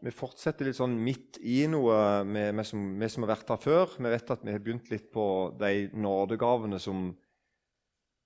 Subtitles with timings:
[0.00, 3.96] vi fortsetter litt sånn midt i noe, vi som, som, har vært her før.
[3.98, 5.24] Vi vet at vi har begynt litt på
[5.60, 7.10] de nådegavene som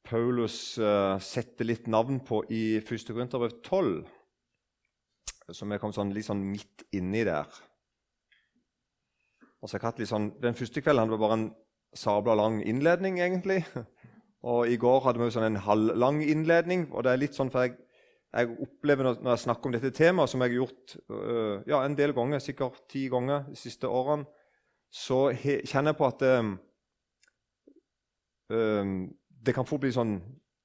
[0.05, 3.07] Paulus uh, setter litt navn på i 1.
[3.09, 4.05] Korinterbrev 12.
[5.53, 7.49] Så vi kom sånn, litt sånn midt inni der.
[9.65, 11.49] Og så jeg litt sånn, Den første kvelden hadde vi bare en
[11.97, 13.63] sabla lang innledning, egentlig.
[14.45, 16.91] Og i går hadde vi sånn en halvlang innledning.
[16.93, 17.79] og det er litt sånn, for jeg
[18.35, 21.97] jeg opplever når jeg snakker om dette temaet, som jeg har gjort uh, ja, en
[21.99, 24.27] del ganger, sikkert ti ganger de siste årene,
[24.95, 26.55] så kjenner jeg på at um,
[29.45, 30.19] det kan fort bli sånn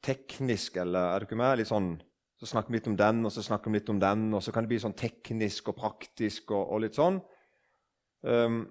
[0.05, 1.57] teknisk, eller er du ikke med?
[1.59, 1.93] Litt sånn,
[2.39, 4.53] så snakker vi litt om den, og så snakker vi litt om den, og så
[4.55, 7.19] kan det bli sånn teknisk og praktisk og, og litt sånn.
[8.23, 8.61] Um,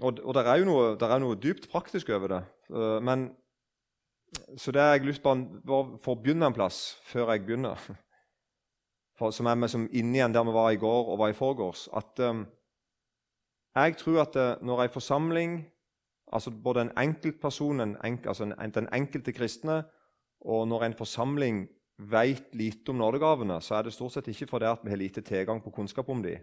[0.00, 2.42] og, og det er jo noe, er noe, dypt praktisk over det.
[2.72, 3.28] Uh, men,
[4.58, 7.80] så det har jeg lyst til å begynne en plass før jeg begynner
[9.18, 11.36] for, som er med som inne igjen der vi var i går og var i
[11.38, 12.46] forgårs, at um,
[13.74, 15.58] jeg tror at det, uh, når ei forsamling,
[16.32, 19.82] altså både en enkeltperson, en enk, altså en, den enkelte kristne,
[20.40, 24.72] og når en forsamling vet lite om nådegavene, så er det stort sett ikke fordi
[24.82, 26.42] vi har lite tilgang på kunnskap om dem.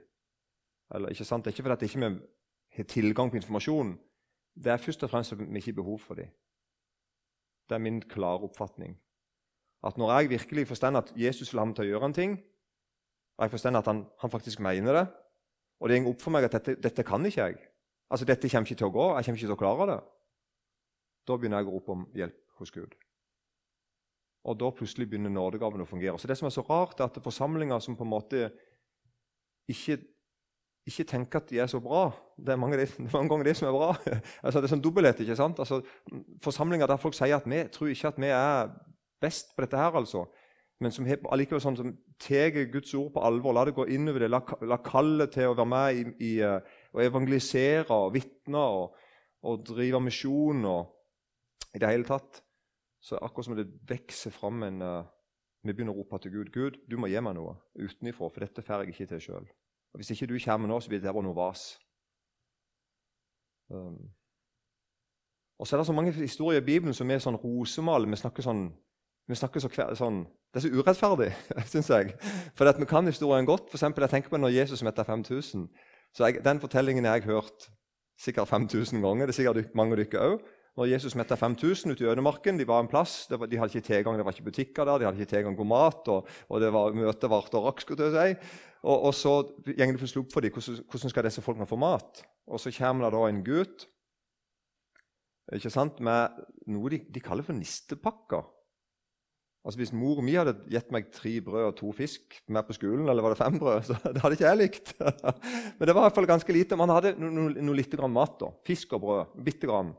[0.96, 1.46] Eller, ikke sant?
[1.46, 2.20] Det er ikke fordi vi ikke
[2.78, 3.98] har tilgang på informasjon.
[4.56, 6.28] Det er først og fremst at vi ikke har behov for dem.
[7.70, 8.98] Det er min klare oppfatning.
[9.84, 12.40] At Når jeg virkelig forstår at Jesus vil ha meg til å gjøre en ting,
[13.38, 15.06] og jeg forstår at han, han, faktisk mener det.
[15.82, 17.62] Og det går opp for meg at dette, dette, kan ikke jeg.
[18.12, 19.06] Altså, Dette kommer ikke til å gå.
[19.16, 20.00] Jeg kommer ikke til å klare det.
[21.28, 22.94] Da begynner jeg å rope om hjelp hos Gud.
[24.46, 26.20] Og da plutselig begynner nådegaven å fungere.
[26.20, 28.52] Så Det som er så rart, er at forsamlinger som på en måte
[29.70, 29.98] ikke,
[30.86, 33.46] ikke tenker at de er så bra Det er mange, det, det er mange ganger
[33.46, 33.96] det som er bra.
[34.44, 35.24] altså, det er sånn dobbelthet.
[35.24, 35.59] ikke sant?
[35.59, 35.82] Altså,
[36.44, 38.74] Forsamlinger der folk sier at vi tror ikke at vi er
[39.22, 40.26] best på dette her, altså
[40.82, 43.54] men som allikevel sånn tar Guds ord på alvor.
[43.54, 44.32] La det gå innover det.
[44.32, 48.96] La, la kallet til å være med i, i å evangelisere og vitne og,
[49.46, 52.42] og, drive misjon og i det hele tatt.
[53.02, 55.03] Så akkurat som det vokser fram en uh,
[55.62, 56.50] Vi begynner å rope til Gud.
[56.53, 59.50] Gud, du må gi meg noe utenifra, for dette får jeg ikke til sjøl.
[59.94, 61.75] Hvis ikke du kommer nå, så blir det bare noe vas.
[63.69, 64.09] Um.
[65.62, 68.09] Og så er det så mange historier i Bibelen som er sånn rosemal.
[68.09, 68.72] Vi snakker sånn
[69.28, 71.30] vi snakker så sånn, Det er så urettferdig,
[71.72, 72.16] syns jeg.
[72.59, 73.70] For vi kan historien godt.
[73.70, 75.70] For eksempel, jeg tenker på når Jesus metter 5000.
[76.12, 77.70] Så jeg, Den fortellingen har jeg hørt
[78.20, 79.26] sikkert 5000 ganger.
[79.30, 80.42] Det er sikkert mange dere òg.
[80.78, 84.16] Når Jesus møtte 5000 ute i ødemarken, de var en plass, de hadde ikke tilgang,
[84.16, 86.96] det var ikke butikker der, de hadde ikke tilgang på mat, og, og det var
[86.96, 87.81] møtet varte og rakk.
[87.84, 88.36] skulle si.
[88.84, 89.34] Og, og så
[89.68, 92.24] går det plutselig opp for dem hvordan, hvordan skal disse folkene få mat.
[92.48, 93.88] Og så kommer det da en gutt
[95.52, 96.40] ikke sant, med
[96.72, 98.46] noe de, de kaller for nistepakker.
[99.62, 103.06] Altså Hvis mor mi hadde gitt meg tre brød og to fisk med på skolen,
[103.10, 104.94] eller var det fem brød, så det hadde ikke jeg likt.
[105.78, 106.80] Men det var i hvert fall ganske lite.
[106.80, 108.40] Man hadde noe, no, no, lite grann mat.
[108.42, 108.50] da.
[108.66, 109.36] Fisk og brød.
[109.46, 109.94] Bitte grann.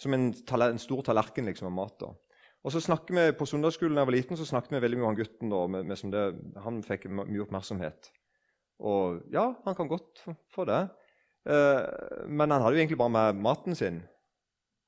[0.00, 1.98] Som en, en, stor tallerken liksom, av mat.
[2.00, 2.14] da.
[2.64, 5.06] Og så snakker vi På søndagsskolen da jeg var liten, så snakket vi veldig mye
[5.08, 5.52] om han gutten.
[5.52, 6.24] da, med, med det,
[6.64, 8.10] Han fikk mye oppmerksomhet.
[8.80, 10.24] Og ja, han kan godt
[10.54, 10.86] få det.
[11.48, 14.00] Eh, men han hadde jo egentlig bare med maten sin.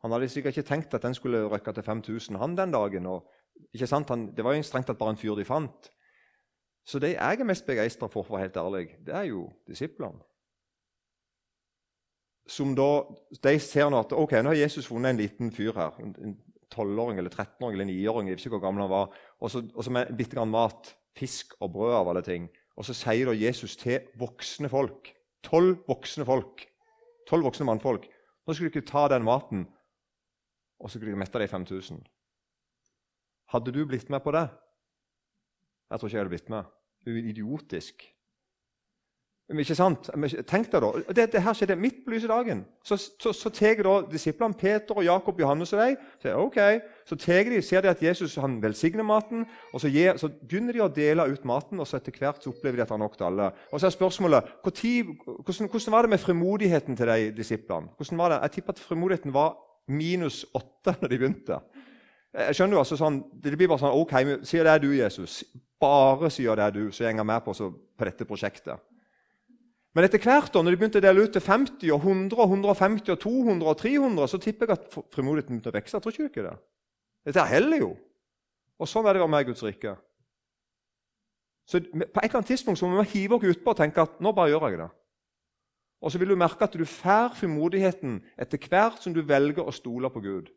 [0.02, 3.06] Han hadde sikkert ikke tenkt at den skulle røkke til 5000 han den dagen.
[3.06, 3.28] og
[3.72, 4.10] ikke sant?
[4.12, 5.88] Han, det var jo strengt tatt bare en fyr de fant.
[6.84, 9.46] Så det jeg er mest begeistra for, for å være helt ærlig, det er jo
[9.68, 10.20] disiplene.
[12.50, 13.04] Som da,
[13.38, 15.94] De ser nå at ok, nå har Jesus funnet en liten fyr her.
[16.02, 16.34] En
[16.72, 18.28] tolvåring eller 13-åring eller 9-åring.
[18.28, 19.14] Jeg vet ikke hvor gammel han var.
[19.38, 20.90] Og så med bitte grann mat.
[21.14, 22.48] Fisk og brød av alle ting.
[22.76, 25.12] Og så sier da Jesus til voksne folk
[25.42, 26.64] Tolv voksne folk.
[27.28, 28.06] Tolv voksne mannfolk.
[28.46, 29.66] Nå skulle ikke ta den maten,
[30.78, 32.00] og så skulle du mette de 5000.
[33.52, 34.46] Hadde du blitt med på det?
[35.90, 36.74] Jeg tror ikke jeg hadde blitt med.
[37.04, 38.04] Du er idiotisk.
[39.52, 40.08] Men ikke sant?
[40.48, 42.62] Tenk deg da, det, det her skjedde midt på lyse dagen.
[42.86, 46.78] Så, så, så tar disiplene Peter og Jakob, Johannes og deg, så, okay.
[47.04, 50.84] så de, ser de at Jesus han velsigner maten, og så, gir, så, begynner de
[50.84, 53.28] å dele ut maten, og så etter hvert så opplever de at han nok til
[53.28, 53.50] alle.
[53.72, 57.92] Og så er spørsmålet hvordan, hvordan, var det med frimodigheten til de disiplene?
[57.98, 58.42] Hvordan var det?
[58.46, 59.58] Jeg tipper at frimodigheten var
[59.90, 61.60] minus åtte når de begynte.
[62.32, 64.14] Jeg skjønner jo altså sånn, Det blir bare sånn OK,
[64.48, 65.42] sier det er du, Jesus.
[65.82, 68.80] Bare sier det er du, så gjenger med på, så, på dette prosjektet.
[69.92, 72.54] Men etter hvert, da, når de begynte å dele ut til 50, og 100, og
[72.54, 76.00] 150, og 200 og 300, så tipper jeg at frimodigheten begynte å vokse.
[76.00, 76.54] Tror ikke ikke det?
[77.28, 77.90] Dette heller jo.
[78.80, 79.92] Og sånn er det å være med i Guds rike.
[81.68, 84.16] Så På et eller annet tidspunkt så må vi hive oss utpå og tenke at
[84.24, 84.88] nå bare gjør jeg det.
[86.02, 89.74] Og så vil du merke at du får frimodigheten etter hvert som du velger å
[89.76, 90.48] stole på Gud.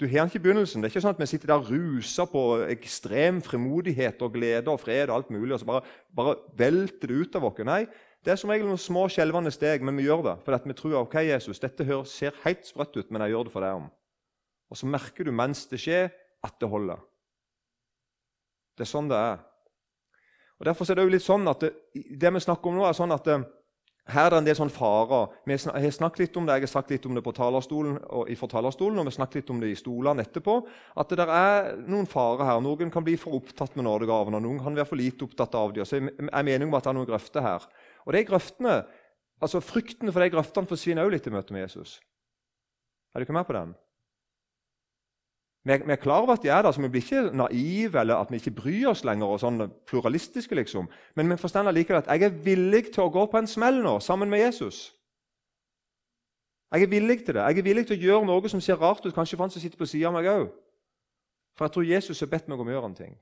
[0.00, 0.80] Du har ikke begynnelsen.
[0.80, 2.42] Det er ikke sånn at vi sitter der rusa på
[2.72, 5.84] ekstrem frimodighet og glede og fred og alt mulig, og så bare,
[6.16, 7.60] bare velter det ut av oss.
[7.66, 7.84] Nei,
[8.22, 10.92] Det er som regel noen små skjelvende steg, men vi gjør det fordi vi tror
[11.00, 13.88] ok, Jesus, dette ser helt sprøtt ut, men jeg gjør det for deg om.
[14.70, 16.12] Og så merker du mens det skjer,
[16.42, 17.02] at det holder.
[18.78, 19.42] Det er sånn det er.
[20.58, 22.96] Og Derfor er det jo litt sånn at det, det vi snakker om nå, er
[22.96, 23.40] sånn at det,
[24.10, 25.28] her er det en del sånn farer.
[25.46, 28.30] Vi har snakket litt om det, Jeg har sagt litt om det på talerstolen og
[28.34, 30.56] fra talerstolen, og vi har snakket litt om det i stolene etterpå.
[30.98, 32.60] At det er noen farer her.
[32.60, 35.86] Noen kan bli for opptatt med nådegavene, noen kan være for lite opptatt av dem.
[35.86, 37.68] Så jeg er meningen om at det er noen grøfter her.
[38.02, 38.74] Og de grøftene,
[39.40, 42.00] altså Frykten for de grøftene forsvinner også litt i møte med Jesus.
[43.14, 43.76] Er du ikke med på den?
[45.64, 48.16] Vi vi er klar over at de er der, så vi blir ikke naive eller
[48.16, 49.26] at vi ikke bryr oss lenger.
[49.26, 50.88] og sånn pluralistiske liksom.
[51.14, 54.00] Men vi forstår likevel at jeg er villig til å gå på en smell nå
[54.00, 54.94] sammen med Jesus.
[56.72, 57.42] Jeg er villig til det.
[57.42, 59.60] Jeg er villig til å gjøre noe som ser rart ut, kanskje for han som
[59.60, 60.48] sitter på sida av meg òg.
[61.56, 63.18] For jeg tror Jesus har bedt meg om å gjøre en ting.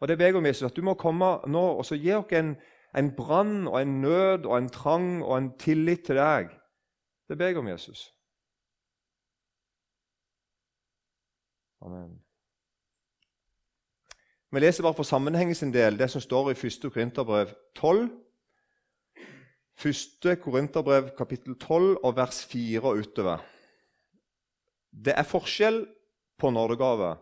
[0.00, 2.32] Og det ber jeg om Jesus, at du må komme nå og så gi oss
[2.32, 2.56] en,
[2.94, 6.48] en brann og en nød og en trang og en tillit til deg.
[7.28, 8.13] Det ber jeg om, Jesus.
[11.84, 12.14] Amen.
[14.54, 16.86] Vi leser bare for sammenhengen sin del det som står i 1.
[16.94, 18.06] Korinterbrev 12.
[19.84, 20.30] 1.
[20.40, 23.42] Korinterbrev kapittel 12 og vers 4 og utover.
[24.94, 25.82] Det er forskjell
[26.38, 27.16] på nådegave,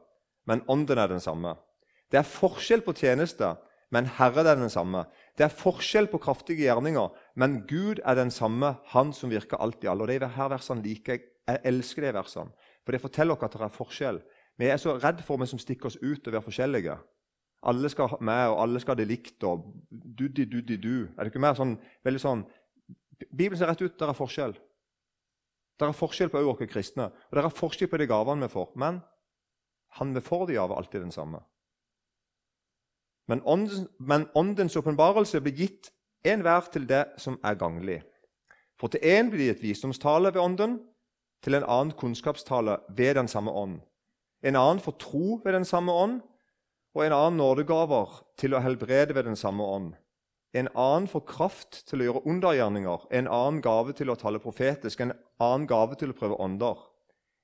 [0.46, 1.56] men ånden er den samme.
[2.12, 3.54] Det er forskjell på tjeneste,
[3.90, 5.06] men Herren er den samme.
[5.38, 9.82] Det er forskjell på kraftige gjerninger, men Gud er den samme, Han som virker alt
[9.84, 10.02] i alle.
[10.02, 11.26] Og de her versene liker jeg.
[11.42, 12.52] Jeg elsker de versene,
[12.84, 14.20] for det forteller oss at det er forskjell.
[14.58, 16.96] Vi er så redd for vi som stikker oss ut og være forskjellige.
[17.62, 19.44] Alle skal ha med, og alle skal ha det likt.
[19.44, 21.08] og duddi, duddi, du.
[21.16, 22.44] Er det ikke mer sånn, veldig sånn
[23.30, 23.98] Bibelen ser rett ut.
[24.00, 24.56] Der er forskjell.
[25.78, 28.72] Der er forskjell på oss kristne, og der er forskjell på de gavene vi får.
[28.76, 29.00] Men
[29.98, 31.38] han vi får de av, er alltid den samme.
[33.28, 35.92] Men, ånden, men åndens åpenbarelse blir gitt
[36.24, 38.02] enhver til det som er ganglig.
[38.80, 40.80] For til én blir det gitt visdomstale ved ånden,
[41.42, 43.80] til en annen kunnskapstale ved den samme ånd
[44.42, 46.20] en annen for tro ved den samme ånd,
[46.94, 49.92] og en annen nådegaver til å helbrede ved den samme ånd.
[50.52, 55.00] En annen for kraft til å gjøre undergjerninger, en annen gave til å tale profetisk,
[55.00, 56.76] en annen gave til å prøve ånder.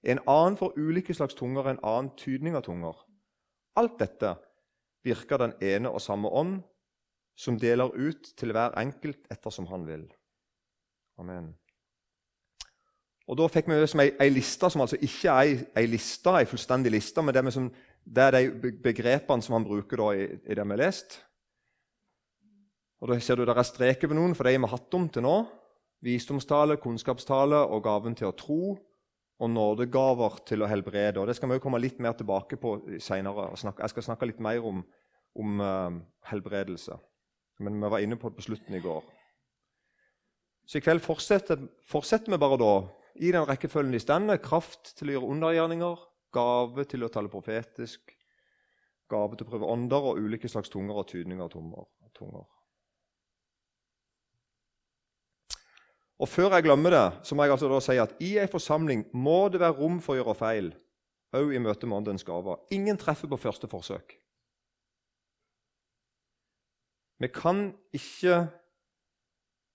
[0.04, 2.98] En annen for ulike slags tunger, en annen tydning av tunger.
[3.78, 4.34] Alt dette
[5.06, 6.60] virker den ene og samme ånd,
[7.38, 10.04] som deler ut til hver enkelt ettersom han vil.
[11.18, 11.54] Amen.
[13.28, 16.32] Og Da fikk vi som ei, ei liste som altså ikke er ei, ei liste,
[16.32, 17.68] ei fullstendig liste, men det, som,
[18.04, 21.18] det, er de begrepene som han bruker i, i, det vi har lest.
[23.00, 25.08] Og Da ser du det er streker ved noen for de vi har hatt om
[25.12, 25.36] til nå.
[26.02, 28.78] Visdomstale, kunnskapstale og gaven til å tro.
[29.38, 31.20] Og nådegaver til å helbrede.
[31.20, 33.52] Og Det skal vi jo komme litt mer tilbake på seinere.
[33.54, 34.80] Jeg skal snakke litt mer om,
[35.38, 36.96] om uh, helbredelse.
[37.62, 39.04] Men vi var inne på det på slutten i går.
[40.66, 42.72] Så i kveld fortsetter, fortsetter vi bare da
[43.14, 44.40] i den rekkefølgen de stender.
[44.42, 48.12] Kraft til å gjøre undergjerninger, gave til å tale profetisk,
[49.08, 52.46] gave til å prøve ånder og ulike slags tunger og tydninger av tunger.
[56.18, 59.04] Og Før jeg glemmer det, så må jeg altså da si at i en forsamling
[59.14, 60.72] må det være rom for å gjøre feil,
[61.38, 62.58] òg i møte med åndens gaver.
[62.74, 64.16] Ingen treffer på første forsøk.
[67.18, 68.48] Vi kan ikke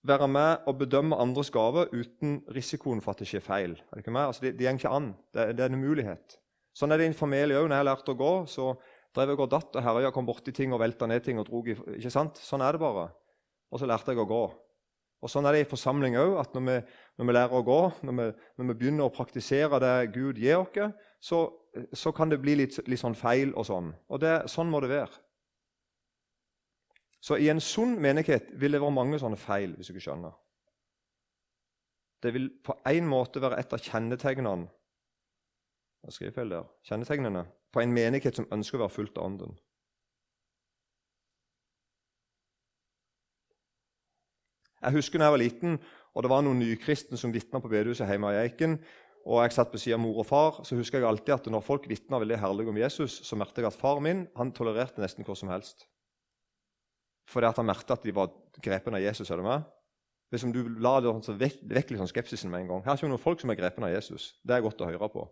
[0.04, 3.78] være med og bedømme andres gave uten risikoen for at det skjer feil.
[3.78, 4.32] Er det ikke mer?
[4.32, 5.14] Altså, det, det går ikke an.
[5.34, 6.38] Det, det, er en umulighet.
[6.76, 7.70] Sånn er det i en familie òg.
[7.70, 8.74] Når jeg lærte å gå, så
[9.16, 11.70] drev jeg og datt og herja, kom borti ting og velta ned ting og drog
[11.72, 12.42] i ikke sant?
[12.42, 13.08] Sånn er det bare.
[13.72, 14.44] Og så lærte jeg å gå.
[15.24, 16.36] Og Sånn er det i forsamling òg.
[16.52, 16.84] Når
[17.14, 20.60] når vi, lærer å gå, når vi, når vi, begynner å praktisere det Gud gir
[20.60, 21.46] oss, så,
[21.96, 23.94] så kan det bli litt, litt sånn feil og sånn.
[24.12, 25.23] Og det, sånn må det være.
[27.24, 30.34] Så i en sunn menighet vil det være mange sånne feil, hvis du ikke skjønner.
[32.24, 34.68] Det vil på en måte være et av kjennetegnene
[36.04, 39.54] jeg feil der, kjennetegnene på en menighet som ønsker å være fullt av Ånden.
[44.84, 45.80] Jeg husker da jeg var liten,
[46.12, 48.76] og det var noen nykristne som vitna på bedehuset hjemme i Eiken.
[49.24, 50.60] og Jeg satt på siden av mor og far.
[50.68, 53.72] så husker jeg alltid at Når folk vitna veldig herlig om Jesus, så merket jeg
[53.72, 55.88] at far min han tolererte nesten hva som helst
[57.30, 58.32] fordi at han merket at de var
[58.64, 59.32] grepne av Jesus.
[59.32, 59.64] er det med?
[60.34, 62.84] Hvis du la det så vekk, vekk sånn skepsisen med en gang.
[62.88, 64.34] Her kommer noen folk som er grepne av Jesus.
[64.42, 65.28] Det er godt å høre på.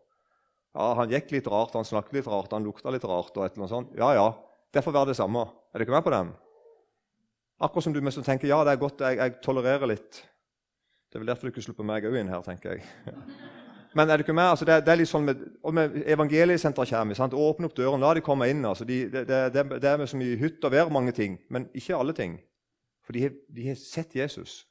[0.75, 3.35] Ja, Han gikk litt rart, han snakket litt rart, han lukta litt rart.
[3.35, 3.95] og et eller annet sånt.
[3.97, 4.27] Ja, ja,
[4.71, 5.47] det får være det samme.
[5.73, 6.33] Er du ikke med på den?
[7.61, 10.23] Akkurat som du som tenker ja, det er godt, jeg, jeg tolererer litt.
[11.09, 12.85] Det er vel derfor du ikke slipper meg òg inn her, tenker jeg.
[13.93, 14.49] Men er det ikke med?
[14.53, 15.41] Altså, det, det, er litt sånn med,
[15.75, 17.17] med Evangeliesenteret kommer.
[17.17, 17.35] Sant?
[17.35, 18.63] Åpne opp døren, la de komme inn.
[18.67, 21.97] Altså, de, det, det, det, er som i hytt og vær mange ting, men ikke
[21.97, 22.37] alle ting.
[23.03, 24.61] For de de har sett Jesus,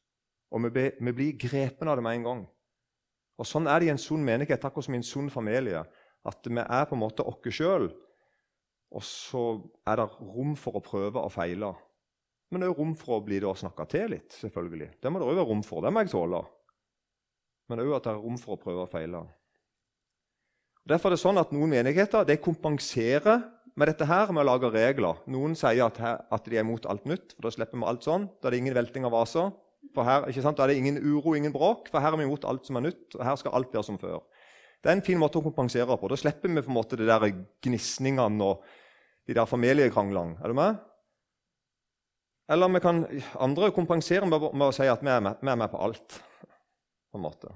[0.50, 2.46] og vi, be, vi blir grepen av det med en gang.
[3.40, 5.84] Og Sånn er det i en sunn menighet, akkurat som i en sunn familie.
[6.28, 7.88] At vi er på en måte oss sjøl,
[8.90, 9.44] og så
[9.88, 11.70] er det rom for å prøve og feile.
[12.50, 14.32] Men det er rom for å bli det og snakke til litt.
[14.34, 14.90] selvfølgelig.
[15.00, 15.84] Det må det òg være rom for.
[15.84, 16.42] Det må jeg tåle.
[17.70, 19.22] Men òg at det er rom for å prøve og feile.
[20.90, 23.44] Derfor er det sånn at Noen menigheter de kompenserer
[23.78, 25.20] med dette her med å lage regler.
[25.30, 28.06] Noen sier at, her, at de er imot alt nytt, for da slipper vi alt
[28.06, 28.26] sånn.
[28.40, 29.52] Da er det ingen velting av vaser.
[29.94, 30.26] For her?
[30.26, 32.88] Da er det ingen uro, ingen bråk, for her er vi imot alt som er
[32.88, 33.06] nytt.
[33.16, 34.20] og her skal alt være som før.
[34.80, 36.10] Det er en fin måte å kompensere på.
[36.10, 37.26] Da slipper vi på en måte de der
[37.64, 38.64] gnisningene og
[39.28, 40.40] de der familiekranglene.
[40.40, 40.80] Er du med?
[42.50, 43.04] Eller vi kan
[43.38, 46.18] andre kompensere med, med å si at vi er med, vi er med på alt.
[47.10, 47.54] På en måte.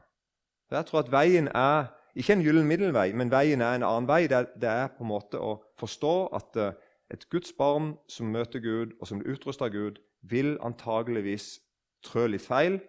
[0.70, 4.24] Jeg tror at veien er ikke en gyllen middelvei, men veien er en annen vei.
[4.30, 6.72] Det, det er på en måte å forstå at uh,
[7.12, 11.58] et Guds barn som møter Gud, og som blir utrusta av Gud, vil antageligvis
[12.04, 12.80] trø litt feil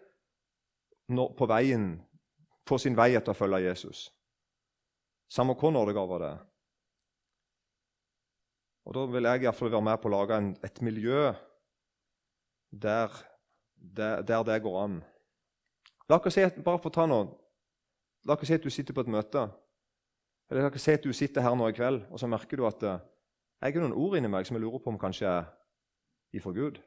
[1.09, 1.99] på veien,
[2.65, 4.07] på sin vei etter å følge Jesus.
[5.29, 6.43] Samme hvor nådegave det er.
[8.85, 11.33] Og Da vil jeg i fall være med på å lage en, et miljø
[12.71, 13.13] der,
[13.75, 14.99] der, der, det går an.
[16.09, 17.29] La oss si, bare for å ta noe,
[18.25, 19.47] la oss si at du sitter på et møte.
[20.51, 22.67] Eller la oss si at du sitter her nå i kveld, og så merker du
[22.69, 22.99] at uh,
[23.61, 25.47] jeg har noen ord inni meg som jeg lurer på om kanskje er
[26.35, 26.77] ifra Gud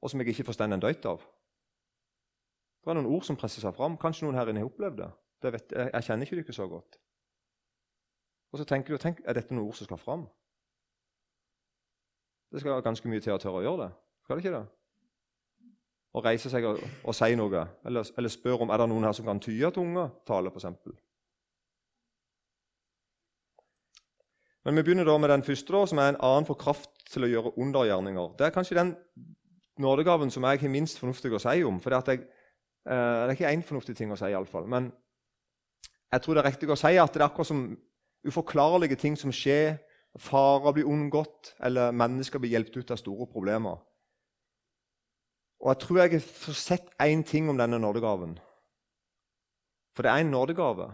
[0.00, 1.22] og som jeg ikke forstår en døyt av.
[2.80, 3.98] Det er noen ord som presser seg fram.
[4.00, 5.10] Kanskje noen her inne har opplevd det.
[5.44, 7.00] det vet, jeg, jeg, kjenner ikke dere så godt.
[8.50, 10.24] Og så tenker du tenk, er dette noen ord som skal fram.
[12.50, 13.90] Det skal ganske mye til å tørre å gjøre det.
[14.24, 14.64] Skal det ikke det?
[16.10, 19.14] Å reise seg og, og si noe, eller, eller spørre om er det noen her
[19.14, 20.66] som kan tyde tunga tale, f.eks.
[24.66, 27.24] Men vi begynner da med den første, da, som er en annen for kraft til
[27.24, 28.34] å gjøre undergjerninger.
[28.38, 28.90] Det er kanskje den
[29.80, 31.78] nådegaven som jeg har minst fornuftig å si om.
[31.80, 32.18] For det, eh,
[32.90, 34.66] det er ikke én fornuftig ting å si, iallfall.
[34.68, 34.90] Men
[36.12, 37.64] jeg tror det er riktig å si at det er akkurat som
[38.26, 39.78] uforklarlige ting som skjer.
[40.18, 43.78] Farer blir unngått, eller mennesker blir hjulpet ut av store problemer.
[45.60, 48.38] Og jeg tror jeg har sett én ting om denne nådegaven.
[49.94, 50.88] For det er en nådegave.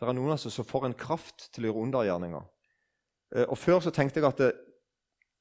[0.00, 2.46] Det er noen altså som får en kraft til å gjøre undergjerninger.
[3.36, 4.52] Eh, og Før så tenkte jeg at det,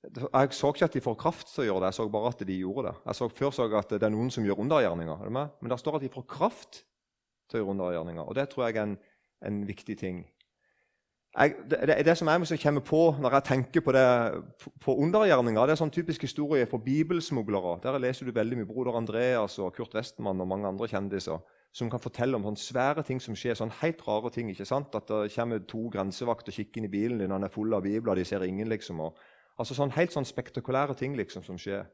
[0.04, 2.42] jeg så ikke at de får kraft til å gjøre det, jeg så bare at
[2.48, 2.96] de gjorde det.
[3.06, 5.30] Jeg så Før så jeg at det er noen som gjør undergjerninger.
[5.32, 6.84] Men der står at de får kraft
[7.48, 8.24] til å gjøre undergjerninger.
[8.28, 8.98] Og det tror jeg er en,
[9.48, 10.26] en viktig ting.
[11.34, 14.06] Jeg, det, det, som jeg kommer på når jeg tenker på, det,
[14.62, 17.80] på, på undergjerninger, det er sånn typisk historie for bibelsmuglere.
[17.82, 21.42] Der leser du veldig mye broder Andreas og Kurt Westmann og mange andre kjendiser
[21.74, 23.58] som kan fortelle om sånne svære ting som skjer.
[23.58, 24.94] sånn helt rare ting, ikke sant?
[24.94, 27.74] At det kommer to grensevakter og kikker inn i bilen din, og han er full
[27.74, 29.00] av bibler, de ser ingen, liksom.
[29.02, 29.18] og
[29.58, 31.86] Altså sånn, Helt sånn spektakulære ting liksom som skjer.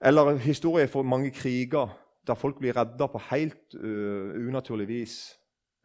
[0.00, 1.92] Eller historier for mange kriger
[2.26, 5.16] der folk blir redda på helt uh, unaturlig vis.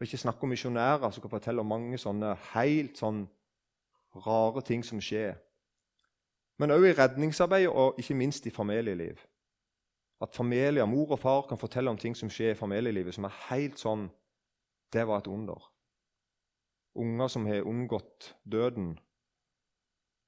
[0.02, 3.20] Og ikke snakke om misjonærer som kan fortelle om mange sånne helt sånn
[4.26, 5.36] rare ting som skjer.
[6.58, 9.22] Men òg i redningsarbeid og ikke minst i familieliv.
[10.22, 13.38] At familier, mor og far kan fortelle om ting som skjer i familielivet, som er
[13.52, 14.10] helt sånn
[14.92, 15.70] Det var et under.
[16.98, 18.96] Unger som har unngått døden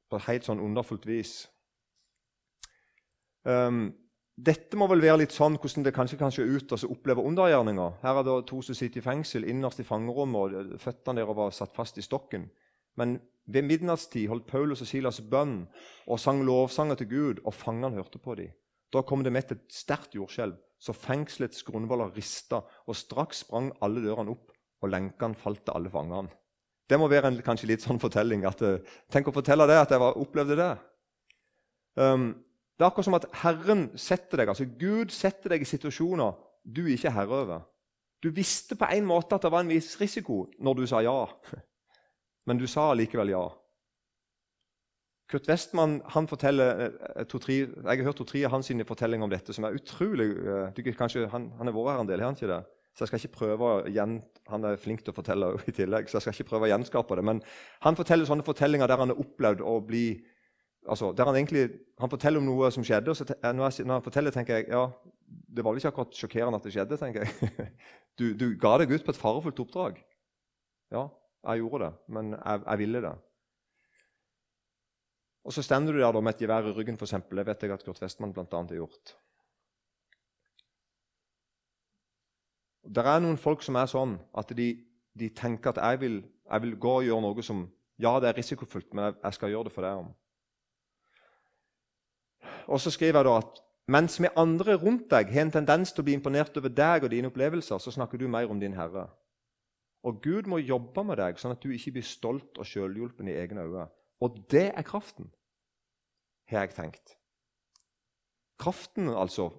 [0.10, 1.50] på helt sånn underfullt vis.
[3.42, 3.89] Um,
[4.34, 8.00] dette må vel være litt sånn hvordan det kanskje kan se ut å oppleve undergjerninger.
[8.02, 11.54] Her er det to som sitter i fengsel innerst i fangerommet, og føttene deres var
[11.54, 12.48] satt fast i stokken.
[12.98, 15.68] Men ved midnattstid holdt Paulus og Silas bønn
[16.08, 18.54] og sang lovsanger til Gud, og fangene hørte på dem.
[18.94, 24.02] Da kom det med et sterkt jordskjelv, så fengselets grunnvoller rista, og straks sprang alle
[24.04, 24.50] dørene opp,
[24.82, 26.34] og lenkene falt til alle fangene.
[26.90, 28.44] Det må være en kanskje litt sånn fortelling.
[28.46, 30.72] At, uh, tenk å fortelle det, at jeg opplevde det.
[31.96, 32.34] Um,
[32.84, 36.34] det er akkurat som at Herren setter deg, altså Gud setter deg i situasjoner
[36.68, 37.62] du ikke er herre over.
[38.20, 41.16] Du visste på en måte at det var en viss risiko når du sa ja,
[42.48, 43.44] men du sa likevel ja.
[45.32, 49.56] Kurt Westman han forteller, eh, tre, Jeg har hørt to-tre av hans fortellinger om dette,
[49.56, 50.28] som er utrolig
[50.75, 52.63] du, kanskje, han, han har vært her en del, har han ikke det?
[52.94, 54.20] Så jeg skal ikke prøve å gjen,
[54.52, 57.16] Han er flink til å fortelle i tillegg, så jeg skal ikke prøve å gjenskape
[57.16, 57.24] det.
[57.24, 57.40] Men
[57.88, 60.20] han forteller sånne fortellinger der han har opplevd å bli
[60.88, 64.00] altså, der Han egentlig, han forteller om noe som skjedde, og så, når, jeg, når
[64.00, 64.88] han forteller, tenker jeg ja,
[65.25, 66.98] det var vel ikke akkurat sjokkerende at det skjedde.
[66.98, 67.70] tenker jeg.
[68.20, 69.96] Du, du ga deg ut på et farefullt oppdrag.
[70.94, 71.08] Ja,
[71.50, 73.13] jeg gjorde det, men jeg, jeg ville det.
[75.44, 77.16] Og så stender du der da med et gevær i ryggen, f.eks.
[77.32, 78.46] Det vet jeg at Kurt Westman bl.a.
[78.46, 79.16] har gjort.
[82.84, 84.70] Det er noen folk som er sånn at de,
[85.20, 87.66] de tenker at jeg vil, jeg vil, gå og gjøre noe som
[88.02, 90.13] Ja, det er risikofullt, men jeg, jeg skal gjøre det for deg om.
[92.68, 93.60] Og så skriver jeg da at
[93.92, 97.12] mens vi andre rundt deg har en tendens til å bli imponert over deg og
[97.12, 99.10] dine opplevelser, så snakker du mer om din Herre.
[100.08, 103.36] Og Gud må jobbe med deg, sånn at du ikke blir stolt og sjølhjulpen i
[103.40, 103.88] egne øyne.
[104.24, 105.30] Og det er kraften,
[106.52, 107.16] har jeg tenkt.
[108.60, 109.50] Kraften altså,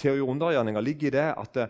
[0.00, 1.60] til å gjøre undergjerninger ligger i det at,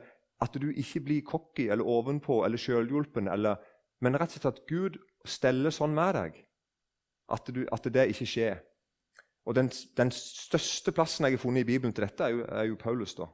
[0.42, 4.98] at, du ikke blir cocky eller ovenpå eller sjølhjulpen, men rett og slett at Gud
[5.26, 6.40] steller sånn med deg
[7.30, 8.62] at, du, at det ikke skjer.
[9.48, 12.68] Og den, den, største plassen jeg har funnet i Bibelen til dette, er jo, er
[12.68, 13.26] jo Paulus, da,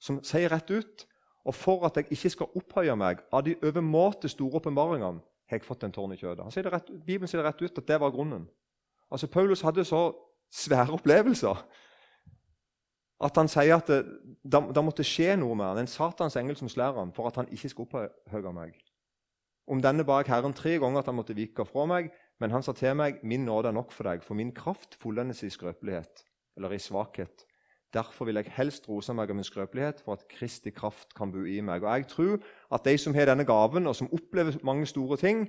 [0.00, 1.04] som sier rett ut
[1.48, 5.64] og for at jeg ikke skal opphøye meg av de overmåte store åpenbaringene, har jeg
[5.64, 6.44] fått en tårn i kjødet.
[6.52, 8.44] Sier rett, Bibelen sier det rett ut at det var grunnen.
[9.08, 10.10] Altså, Paulus hadde så
[10.52, 11.62] svære opplevelser
[13.24, 14.02] at han sier at det,
[14.44, 17.40] det, det måtte skje noe med han, en Satans engel som slår han, for at
[17.40, 18.76] han ikke skal opphøye meg.
[19.68, 22.62] Om denne ba jeg Herren tre ganger at han måtte vike fra meg, men han
[22.62, 26.24] sa til meg, 'Min nåde er nok for deg, for min kraft fullendes i skrøpelighet',
[26.56, 27.44] eller i svakhet.
[27.92, 31.44] Derfor vil jeg helst rose meg av min skrøpelighet, for at Kristi kraft kan bo
[31.44, 31.82] i meg.
[31.82, 32.38] Og Jeg tror
[32.72, 35.48] at de som har denne gaven, og som opplever mange store ting,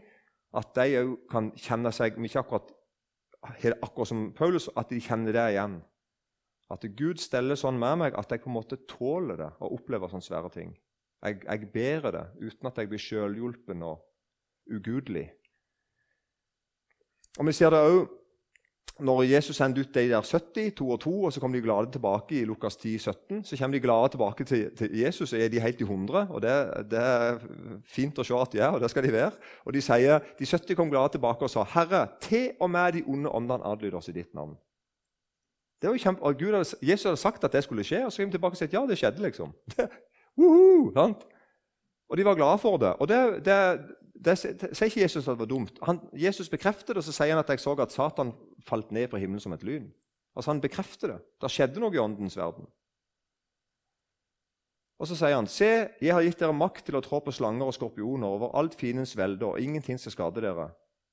[0.53, 2.71] at de òg kan kjenne seg ikke akkurat,
[3.83, 5.81] akkurat som Paulus, at de kjenner det igjen.
[6.71, 10.07] At Gud steller sånn med meg at jeg på en måte tåler det og opplever
[10.07, 10.75] sånne svære ting.
[11.25, 14.03] Jeg, jeg bærer det uten at jeg blir sjølhjulpen og
[14.71, 15.27] ugudelig.
[17.37, 18.07] Og Vi ser det òg
[18.99, 21.91] når Jesus sendte ut de der 70, to og to, og så kom de glade
[21.91, 25.47] tilbake i Lukas 10, 17, så kommer de glade tilbake til, til Jesus, og er
[25.47, 26.27] de helt i 100.
[26.29, 26.55] og det,
[26.91, 27.39] det, er
[27.87, 29.31] fint å se at de er, og det skal de være.
[29.65, 33.03] Og de sier, de 70 kom glade tilbake og sa, 'Herre, til og med de
[33.07, 34.57] onde åndene adlyder oss i ditt navn.'
[35.81, 38.21] Det var jo kjempe, Gud hadde, Jesus hadde sagt at det skulle skje, og så
[38.21, 39.21] kom de tilbake og sa ja, det skjedde.
[39.23, 39.53] liksom.
[39.77, 39.89] Det,
[40.39, 41.13] uh -huh,
[42.09, 42.93] og de var glade for det.
[42.99, 43.79] Og det, det,
[44.19, 45.77] det sier ikke Jesus at det var dumt.
[45.87, 48.33] Han, Jesus bekrefter det, og så sier han at jeg så at Satan
[48.67, 49.87] falt ned fra himmelen som et lyn.
[50.35, 51.19] Altså Han bekrefter det.
[51.41, 52.67] Det skjedde noe i åndens verden.
[54.99, 55.71] Og så sier han, Se,
[56.03, 59.15] jeg har gitt dere makt til å trå på slanger og skorpioner over alt fiendens
[59.15, 60.67] velde, og ingenting skal skade dere.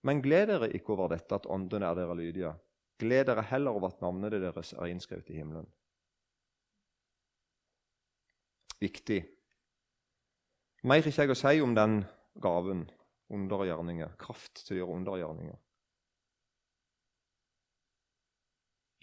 [0.06, 2.52] Men gled dere ikke over dette at ånden er dere lydige.
[2.98, 5.66] Gled dere heller over at navnet deres er innskrevet i himmelen.
[8.82, 9.22] Viktig.
[10.86, 12.00] Mer ikke jeg å si om den
[12.42, 12.84] gaven
[13.32, 15.58] undergjerninger, kraft til å gjøre undergjerninger.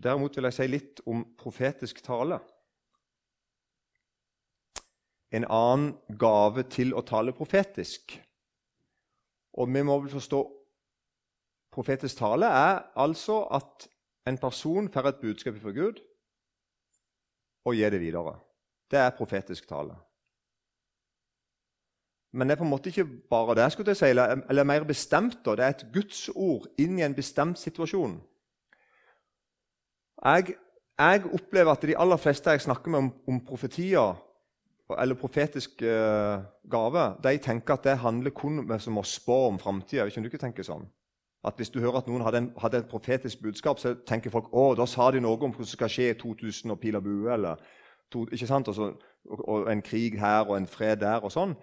[0.03, 2.39] Derimot vil jeg si litt om profetisk tale.
[5.33, 8.17] En annen gave til å tale profetisk.
[9.57, 10.43] Og vi må vel forstå
[11.73, 13.88] Profetisk tale er altså at
[14.29, 16.01] en person får et budskap fra Gud
[17.65, 18.36] og gir det videre.
[18.91, 19.95] Det er profetisk tale.
[22.33, 24.83] Men det er på en måte ikke bare det, skulle jeg si, eller, eller mer
[24.89, 25.37] bestemt.
[25.45, 25.55] Da.
[25.55, 28.17] Det er et gudsord inn i en bestemt situasjon.
[30.25, 30.55] Jeg,
[30.99, 34.15] jeg, opplever at de aller fleste jeg snakker med om, om profetier
[34.99, 40.09] eller profetisk uh, gave, de tenker at det handler kun om å spå om framtida.
[40.09, 40.85] Sånn?
[41.57, 44.73] Hvis du hører at noen hadde, en, hadde, et profetisk budskap, så tenker folk å,
[44.75, 47.33] da sa de noe om hva som skal skje i 2000 og pil og bue.
[47.33, 47.61] eller
[48.11, 48.67] to, ikke sant?
[48.67, 48.91] Og, så,
[49.29, 51.55] og, og, en krig her og en fred der og sånn.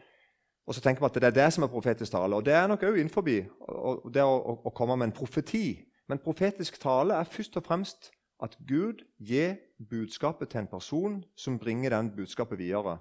[0.66, 2.36] Og så tenker vi at det er det som er profetisk tale.
[2.36, 5.80] Og det er nok òg innenfor det å, å, komme med en profeti.
[6.08, 8.10] Men profetisk tale er først og fremst
[8.42, 9.56] at Gud gir
[9.90, 12.98] budskapet til en person som bringer den budskapet videre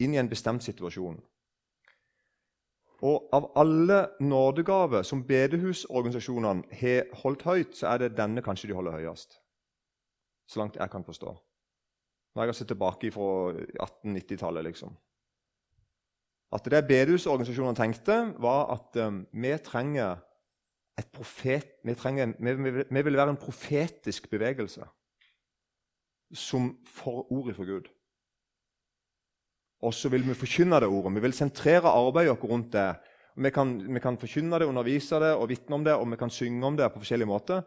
[0.00, 1.18] inn i en bestemt situasjon.
[3.00, 8.76] Og Av alle nådegaver som bedehusorganisasjonene har holdt høyt, så er det denne kanskje de
[8.76, 9.38] holder høyest.
[10.48, 11.32] Så langt jeg kan forstå.
[12.34, 14.92] Når jeg har sett tilbake fra 1890-tallet, liksom.
[16.52, 20.18] At det bedehusorganisasjonene tenkte, var at um, vi trenger
[20.98, 24.84] et profet, vi, trenger, vi, vi, vi, vil være en profetisk bevegelse
[26.34, 27.88] som får ordet fra Gud.
[29.80, 31.14] Og så vil vi forkynne det ordet.
[31.16, 32.90] Vi vil sentrere arbeidet vårt rundt det.
[33.40, 36.30] Vi kan, vi kan, forkynne det, undervise det og vitne om det, og vi kan
[36.30, 37.62] synge om det på forskjellige måter.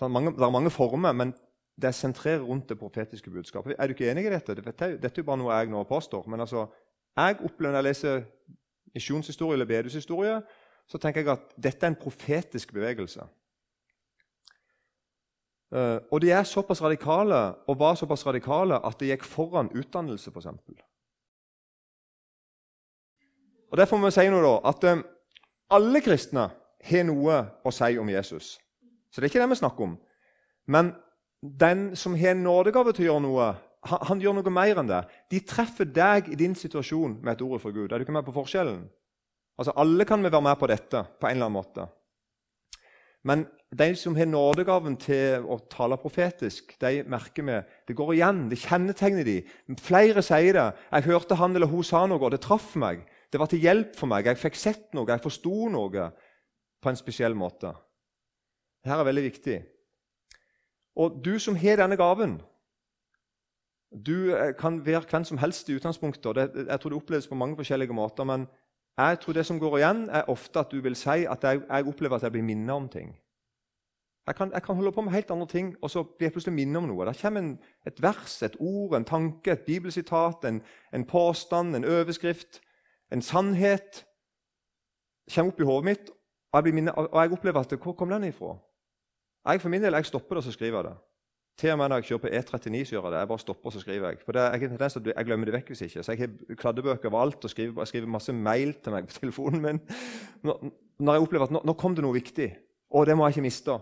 [0.00, 1.34] Mange, det er mange former, men
[1.76, 3.74] det er sentrert rundt det profetiske budskapet.
[3.78, 4.54] Er du ikke enig i dette?
[4.54, 6.24] Dette er jo bare noe jeg nå påstår.
[6.26, 6.66] men altså,
[7.18, 8.22] jeg opplever Når jeg leser
[8.94, 10.42] misjonshistorie eller bedehushistorie,
[10.88, 13.20] så tenker jeg at dette er en profetisk bevegelse.
[15.68, 20.30] Uh, og de er såpass radikale og var såpass radikale at det gikk foran utdannelse,
[20.30, 20.46] f.eks.
[23.70, 25.04] Og Derfor må vi si noe da, at um,
[25.76, 26.46] alle kristne
[26.88, 28.56] har noe å si om Jesus.
[29.12, 29.98] Så det er ikke det vi snakker om.
[30.66, 30.94] Men
[31.42, 33.48] den som har nådegave til å gjøre noe,
[33.86, 35.02] han, han, gjør noe mer enn det.
[35.30, 37.92] De treffer deg i din situasjon med et ord fra Gud.
[37.92, 38.82] Er du ikke med på forskjellen?
[39.58, 41.86] Altså, Alle kan vi være med på dette på en eller annen måte.
[43.26, 47.56] Men de som har nådegaven til å tale profetisk, de merker vi.
[47.90, 49.38] Det går igjen, det kjennetegner de.
[49.82, 50.68] Flere sier det.
[50.90, 53.96] 'Jeg hørte han eller hun sa noe, og det traff meg.' 'Det var til hjelp
[53.96, 54.24] for meg.
[54.24, 55.06] Jeg fikk sett noe.
[55.08, 56.12] Jeg forsto noe.'
[56.80, 57.74] På en spesiell måte.
[58.84, 59.62] Dette er veldig viktig.
[60.96, 62.40] Og du som har denne gaven
[63.92, 66.36] Du eh, kan være hvem som helst i utgangspunktet.
[66.36, 68.24] Det, jeg tror det oppleves på mange forskjellige måter.
[68.24, 68.46] Men
[68.98, 71.86] jeg tror det som går igjen, er ofte at du vil si at jeg, jeg
[71.86, 73.16] opplever at jeg blir minnet om ting.
[74.26, 76.54] Jeg kan, jeg kan, holde på med helt andre ting, og så blir jeg plutselig
[76.54, 77.06] minnet om noe.
[77.06, 80.62] Der kommer en, et vers, et ord, en tanke, et bibelsitat, en,
[80.94, 82.60] en påstand, en overskrift,
[83.12, 84.04] en sannhet.
[85.34, 86.10] kommer opp i hodet mitt,
[86.52, 88.58] og jeg, minnet, og jeg opplever at Hvor kom den ifra?
[89.48, 90.96] Jeg for min del, jeg stopper det, og så skriver jeg det.
[91.58, 93.20] Til og med når jeg kjører på E39, så gjør jeg det.
[93.20, 94.18] Jeg bare stopper så skriver jeg.
[94.22, 96.02] For det, jeg, jeg glemmer det vekk hvis ikke.
[96.06, 99.64] Så jeg har kladdebøker overalt og skriver, jeg skriver masse mail til meg på telefonen
[99.64, 99.80] min.
[100.46, 100.70] Når,
[101.02, 102.48] når jeg opplever at nå, nå kom det noe viktig,
[102.94, 103.74] og det må jeg ikke miste.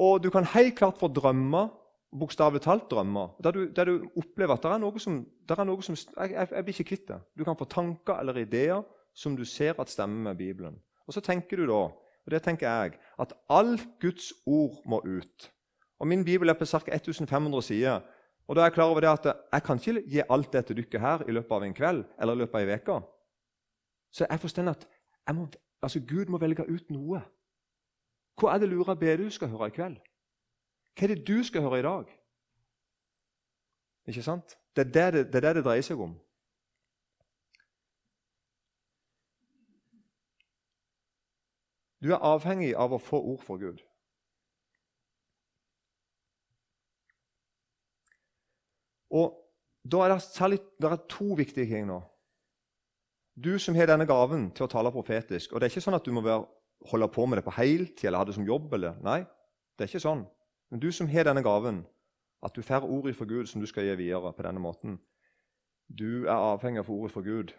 [0.00, 1.68] Og du kan helt klart få drømmer,
[2.18, 5.84] bokstavelig talt drømmer, der du, der du, opplever at det er noe som, er noe
[5.84, 7.22] som jeg, jeg, jeg, blir ikke kvitt det.
[7.36, 8.80] Du kan få tanker eller ideer
[9.16, 10.80] som du ser at stemmer med Bibelen.
[11.06, 15.52] Og så tenker du da, og det tenker jeg, at alt Guds ord må ut.
[16.02, 16.76] Og Min bibel er på ca.
[16.76, 18.00] 1500 sider.
[18.48, 20.76] Og da er Jeg klar over det at jeg kan ikke gi alt det til
[20.76, 23.06] dere her i løpet av en kveld eller i løpet av en uke.
[24.12, 24.88] Så jeg forstår at
[25.26, 25.46] jeg må,
[25.82, 27.22] altså Gud må velge ut noe.
[28.40, 29.96] Hva er det Lura du skal høre i kveld?
[30.98, 32.04] Hva er det du skal høre i dag?
[34.06, 34.58] Ikke sant?
[34.76, 36.18] Det er det det, det, er det, det dreier seg om.
[42.02, 43.78] Du er avhengig av å få ord fra Gud.
[49.12, 49.36] Og
[49.84, 52.00] da er det, særlig, det er to viktige ting nå.
[53.32, 55.52] Du som har denne gaven til å tale profetisk.
[55.52, 56.44] og Det er ikke sånn at du må være
[56.90, 58.72] holde på med det på heltid eller ha det som jobb.
[58.74, 59.20] eller, Nei,
[59.76, 60.26] det er ikke sånn.
[60.70, 61.84] Men du som har denne gaven,
[62.42, 64.98] at du får ordet fra Gud som du skal gi videre på denne måten
[65.92, 67.52] Du er avhengig av ordet fra Gud.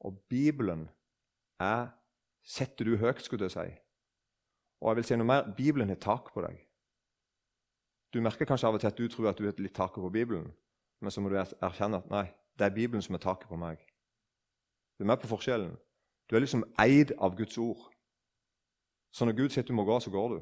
[0.00, 0.88] Og Bibelen
[1.60, 1.88] er,
[2.44, 3.80] setter du høyt, skulle jeg si.
[4.80, 6.60] Og jeg vil si noe mer, Bibelen har tak på deg.
[8.14, 10.12] Du merker kanskje av og til at du tror at du har litt taket på
[10.12, 10.52] Bibelen,
[11.00, 12.26] men så må du erkjenne at nei,
[12.58, 13.80] det er Bibelen som er taket på meg.
[14.96, 15.74] Du er med på forskjellen.
[16.30, 17.82] Du er liksom eid av Guds ord.
[19.12, 20.40] Så når Gud sier at du må gå, så går du.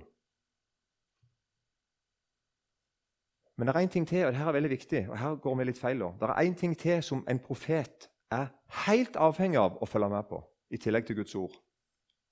[3.56, 5.54] Men det er én ting til, og det her er veldig viktig, og her går
[5.58, 5.98] vi litt feil.
[6.20, 8.48] Det er én ting til som en profet er
[8.86, 10.40] helt avhengig av å følge med på,
[10.70, 11.54] i tillegg til Guds ord,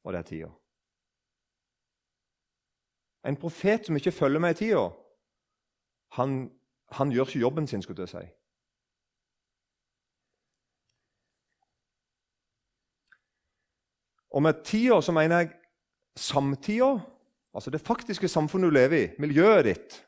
[0.03, 0.51] og det er tida.
[3.23, 4.89] En profet som ikke følger med i tida,
[6.19, 6.51] han,
[6.93, 8.25] han gjør ikke jobben sin, skulle jeg si.
[14.33, 15.53] Og med tida så mener jeg
[16.17, 16.95] samtida,
[17.53, 19.99] altså det faktiske samfunnet du lever i, miljøet ditt,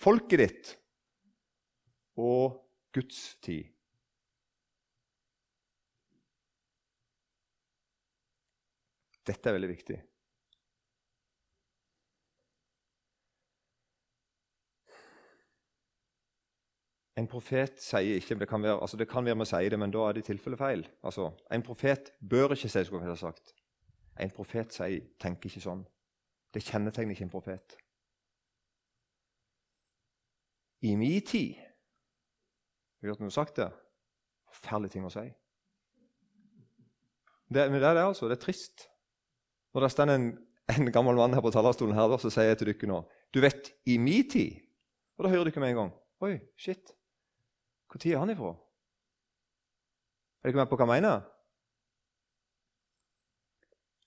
[0.00, 0.72] folket ditt,
[2.20, 2.60] og
[2.92, 3.68] Guds tid.
[9.30, 9.96] Dette er veldig viktig.
[17.20, 19.92] En profet sier ikke Det kan være, altså det kan være vi sier det, men
[19.92, 20.86] da er det i tilfelle feil.
[21.04, 23.54] Altså, En profet bør ikke si, skulle jeg ha sagt.
[24.20, 25.84] En profet sier, tenker ikke sånn.
[26.54, 27.76] Det kjennetegner ikke en profet.
[30.82, 31.54] I min tid
[33.00, 33.68] Har du hørt sagt det?
[34.48, 35.26] Forferdelige ting å si.
[37.48, 38.28] Det, men det er det, altså.
[38.28, 38.86] Det er trist.
[39.74, 40.26] Når det står en,
[40.72, 43.02] en, gammel mann her på talerstolen, her, så sier jeg til dere nå
[43.34, 44.60] Du vet, i min tid
[45.18, 45.92] Og da hører dere med en gang.
[46.20, 46.92] Oi, shit.
[47.90, 48.54] Når er han ifra?
[50.42, 51.26] Er dere med på hva jeg mener?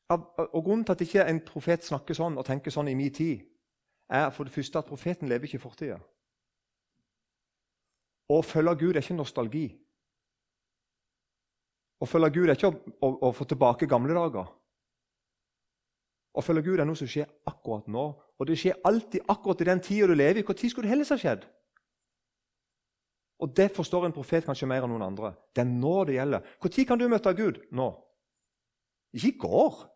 [0.10, 3.44] Og Grunnen til at ikke en profet snakker sånn og tenker sånn i min tid,
[4.10, 6.00] er for det første at profeten lever ikke i fortida.
[8.30, 9.68] Å følge Gud er ikke nostalgi.
[12.04, 14.48] Å følge Gud er ikke å, å, å, få tilbake gamle dager.
[16.34, 18.06] Å følge Gud er noe som skjer akkurat nå.
[18.40, 20.46] Og det skjer alltid akkurat i den tida du lever i.
[20.46, 21.46] Når skulle det helst ha skjedd?
[23.40, 25.34] Og Det forstår en profet kanskje mer enn noen andre.
[25.56, 26.46] Det er nå det gjelder.
[26.64, 27.60] Når kan du møte Gud?
[27.72, 27.90] Nå.
[29.14, 29.90] Ikke i går.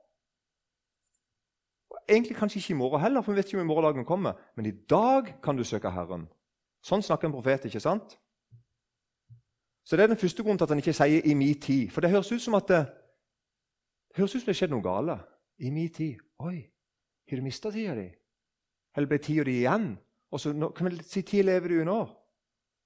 [2.10, 4.34] Egentlig kanskje ikke i morgen heller, for vi vet ikke om morgendagen kommer.
[4.56, 6.28] Men i dag kan du søke Herren.
[6.84, 8.18] Sånn snakker en profet, ikke sant?
[9.84, 11.92] Så Det er den første grunnen til at han ikke sier 'i min tid'.
[11.92, 12.86] For det høres ut som at det,
[14.08, 15.22] det høres ut som det skjedde noe galt.
[15.60, 16.16] I min tid.
[16.40, 16.70] Oi,
[17.30, 18.12] har du mista tida di?
[18.96, 19.98] Eller ble tida di igjen?
[20.32, 22.17] Og så, Hvilken si tid lever du i nå?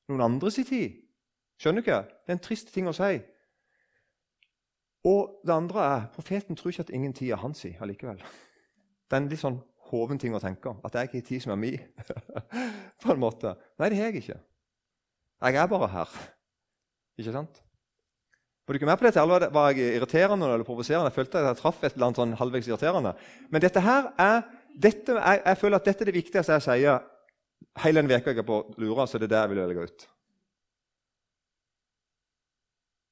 [0.10, 0.98] Noen andre sin tid?
[1.62, 2.02] Skjønner du ikke?
[2.26, 3.20] Det er en trist ting å si.
[5.08, 8.22] Og det andre er profeten tror ikke at ingen tid er hans allikevel.
[8.22, 9.60] Det er en litt sånn
[9.92, 10.74] hoven ting å tenke.
[10.86, 11.74] At jeg har tid som er mi.
[13.02, 13.56] på en måte.
[13.82, 14.40] Nei, det har jeg ikke.
[15.42, 16.16] Jeg er bare her.
[17.20, 17.62] Ikke sant?
[18.66, 19.22] Var du ikke med på dette?
[19.22, 21.10] Eller var jeg irriterende eller provoserende?
[21.10, 23.16] Jeg følte at jeg traff et eller annet sånn halvveis irriterende.
[23.50, 24.46] Men dette her er,
[24.86, 27.02] dette, jeg, jeg, føler at dette er det viktigste jeg sier
[27.80, 29.08] hele den veka jeg er på lura.
[29.08, 30.08] så det er det jeg vil legge ut.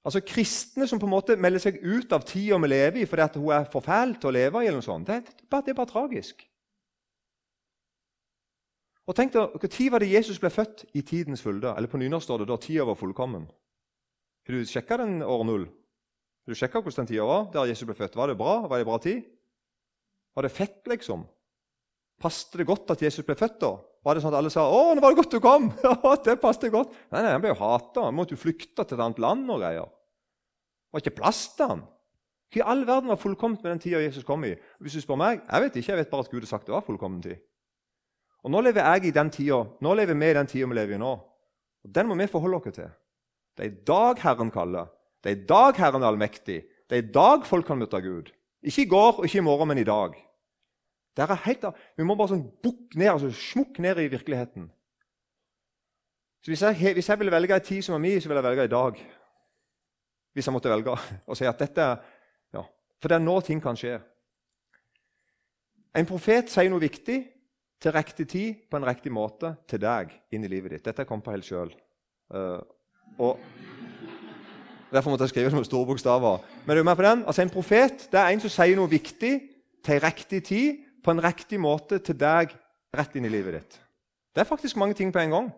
[0.05, 3.21] Altså Kristne som på en måte melder seg ut av tida vi lever i fordi
[3.21, 5.73] at hun er for fæl til å leve i, eller noe sånt, det, det, det
[5.73, 6.45] er bare tragisk.
[9.09, 10.85] Og tenk deg, Når var det Jesus ble født?
[10.93, 11.73] I tidens fylde.
[11.73, 13.47] Eller på nynorsk står det da tida var fullkommen.
[14.45, 15.65] Har du sjekka den år null?
[15.65, 18.15] Har du sjekka hvordan den tida var der Jesus ble født?
[18.15, 18.67] Var det bra?
[18.69, 19.23] Var det bra tid?
[20.37, 21.25] Var det fett, liksom?
[22.21, 23.73] Passte det godt at Jesus ble født da?
[24.05, 25.71] Var det sånn at alle sa 'Å, nå var det godt du kom'?
[25.83, 26.93] Ja, det passet godt.
[27.11, 28.05] Nei, nei, Han ble jo hata.
[28.07, 29.89] Han måtte jo flykte til et annet land og greier.
[29.89, 31.81] Det var ikke plass til han.
[32.49, 34.55] Hva i all verden var fullkomment med den tida Jesus kom i?
[34.81, 36.73] Hvis du spør meg, Jeg vet ikke, jeg vet bare at Gud har sagt det
[36.73, 37.37] var fullkommen tid.
[38.43, 40.95] Og Nå lever jeg i den tida, nå lever vi i den tida vi lever
[40.95, 41.11] i nå.
[41.83, 42.89] Og Den må vi forholde oss til.
[43.57, 44.87] Det er i dag Herren kaller.
[45.21, 46.63] Det er i dag Herren er allmektig.
[46.89, 48.31] Det er i dag folk kan møte Gud.
[48.63, 50.15] Ikke i går og ikke i morgen, men i dag.
[51.17, 51.65] Helt,
[51.97, 54.69] vi må bare sånn bukk ned, altså smukk ned i virkeligheten.
[56.39, 58.47] Så hvis jeg, hvis jeg ville velge en tid som er min, så ville jeg
[58.47, 59.01] velge i dag.
[60.33, 60.95] Hvis jeg måtte velge
[61.27, 61.87] og si at dette
[62.53, 62.61] ja,
[63.01, 63.97] For det er nå ting kan skje.
[65.97, 67.17] En profet sier noe viktig
[67.81, 70.85] til riktig tid på en riktig måte til deg inn i livet ditt.
[70.85, 71.73] Dette kom på helt sjøl.
[73.19, 73.39] Og
[74.89, 76.39] Derfor måtte jeg skrive med store bokstaver.
[76.65, 77.23] Men er du med på den?
[77.25, 79.33] Altså En profet det er en som sier noe viktig
[79.85, 82.53] til riktig tid på en riktig måte til deg
[82.95, 83.79] rett inn i livet ditt.
[84.35, 85.49] Det er faktisk mange ting på en gang.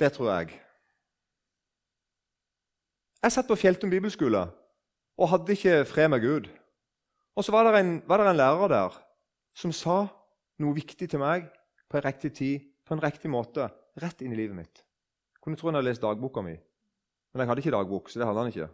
[0.00, 0.58] Det tror jeg.
[3.22, 4.40] Jeg satt på Fjelltun bibelskole
[5.18, 6.48] og hadde ikke fred med Gud.
[7.36, 8.96] Og så var det, en, var det en lærer der
[9.56, 10.06] som sa
[10.60, 11.46] noe viktig til meg
[11.88, 13.68] på en riktig tid, på en riktig måte,
[14.02, 14.82] rett inn i livet mitt.
[15.36, 18.10] Jeg kunne tro han hadde lest dagboka mi, men jeg hadde ikke dagbok.
[18.10, 18.68] så det hadde han ikke.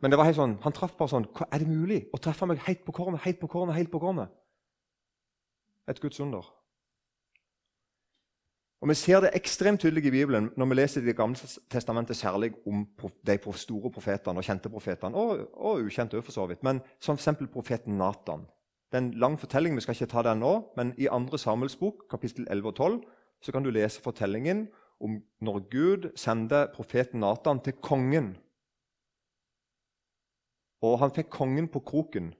[0.00, 2.62] Men det var helt sånn, han traff bare sånn Er det mulig å treffe meg
[2.64, 4.32] helt på kornet, helt på kornet, helt på kornet?
[5.88, 6.46] Et Guds under.
[8.80, 11.36] Og Vi ser det ekstremt tydelig i Bibelen når vi leser Det gamle
[11.68, 12.86] testamentet særlig om
[13.26, 16.62] de store profetene og kjente profetene, og, og ukjente for så vidt.
[16.62, 18.46] Men som eksempel profeten Natan.
[18.90, 21.38] Det er en lang fortelling, vi skal ikke ta den nå, men i 2.
[21.38, 23.02] Samuels bok, kapittel 11 og 12,
[23.42, 24.68] så kan du lese fortellingen
[25.00, 28.36] om når Gud sender profeten Natan til kongen.
[30.82, 32.32] Og han fikk kongen på kroken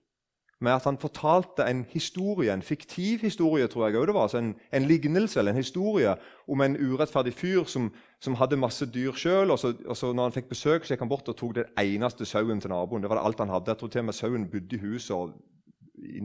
[0.61, 4.55] med at han fortalte en historie, en fiktiv historie, tror jeg det var, altså en,
[4.73, 6.15] en, lignelse eller en historie
[6.49, 9.51] om en urettferdig fyr som, som hadde masse dyr sjøl.
[9.51, 12.29] Og, og, så når han fikk besøk, så gikk han bort og tok den eneste
[12.29, 13.03] sauen til naboen.
[13.03, 13.73] Det var alt han hadde.
[13.73, 15.17] Jeg tror til og med sauen bodde i huset.
[15.17, 15.33] og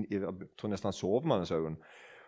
[0.10, 0.22] jeg
[0.58, 1.78] tror nesten han sov med den sauen.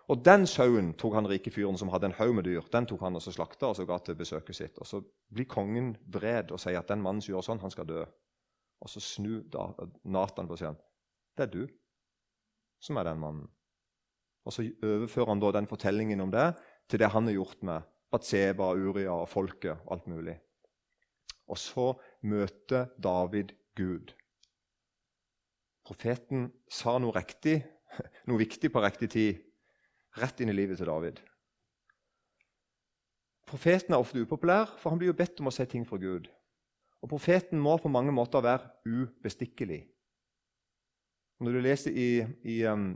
[0.08, 2.63] Og den sauen tok han rike fyren som hadde en haug med dyr.
[2.71, 4.80] Den tok han og så slakta og så ga til besøket sitt.
[4.80, 5.02] Og Så
[5.34, 8.06] blir kongen vred og sier at den mannen som gjør sånn, han skal dø.
[8.82, 9.44] Og så snur
[10.06, 10.78] Nathan på seg.
[11.38, 11.63] Det er du
[12.84, 13.48] som er den mannen.
[14.48, 16.54] Og Så overfører han da den fortellingen om det
[16.88, 20.38] til det han har gjort med Batseba, Uria og folket og alt mulig.
[21.48, 24.13] Og så møter David Gud.
[25.84, 27.60] Profeten sa noe riktig,
[28.28, 29.44] noe viktig på riktig tid,
[30.20, 31.20] rett inn i livet til David.
[33.48, 36.28] Profeten er ofte upopulær, for han blir jo bedt om å si ting fra Gud.
[37.02, 39.84] Og Profeten må på mange måter være ubestikkelig.
[41.40, 42.10] Når du leser i,
[42.50, 42.96] i um,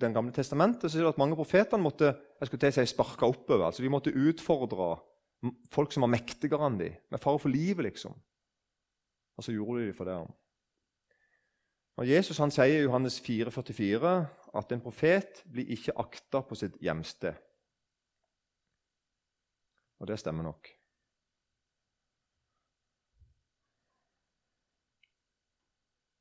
[0.00, 2.84] Den gamle testamentet, så ser du at mange profeter måtte jeg skulle til å si,
[2.88, 3.66] sparke oppover.
[3.66, 4.94] altså De måtte utfordre
[5.72, 8.14] folk som var mektigere enn dem, med fare for livet, liksom.
[9.36, 10.16] Og så gjorde de det for det.
[12.00, 14.14] Og Jesus han sier i Johannes 4, 44
[14.56, 17.36] at en profet blir ikke akta på sitt hjemsted.
[20.00, 20.79] Og det stemmer nok.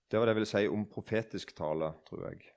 [0.10, 2.48] Det var det jeg ville si om profetisk tale, tror jeg.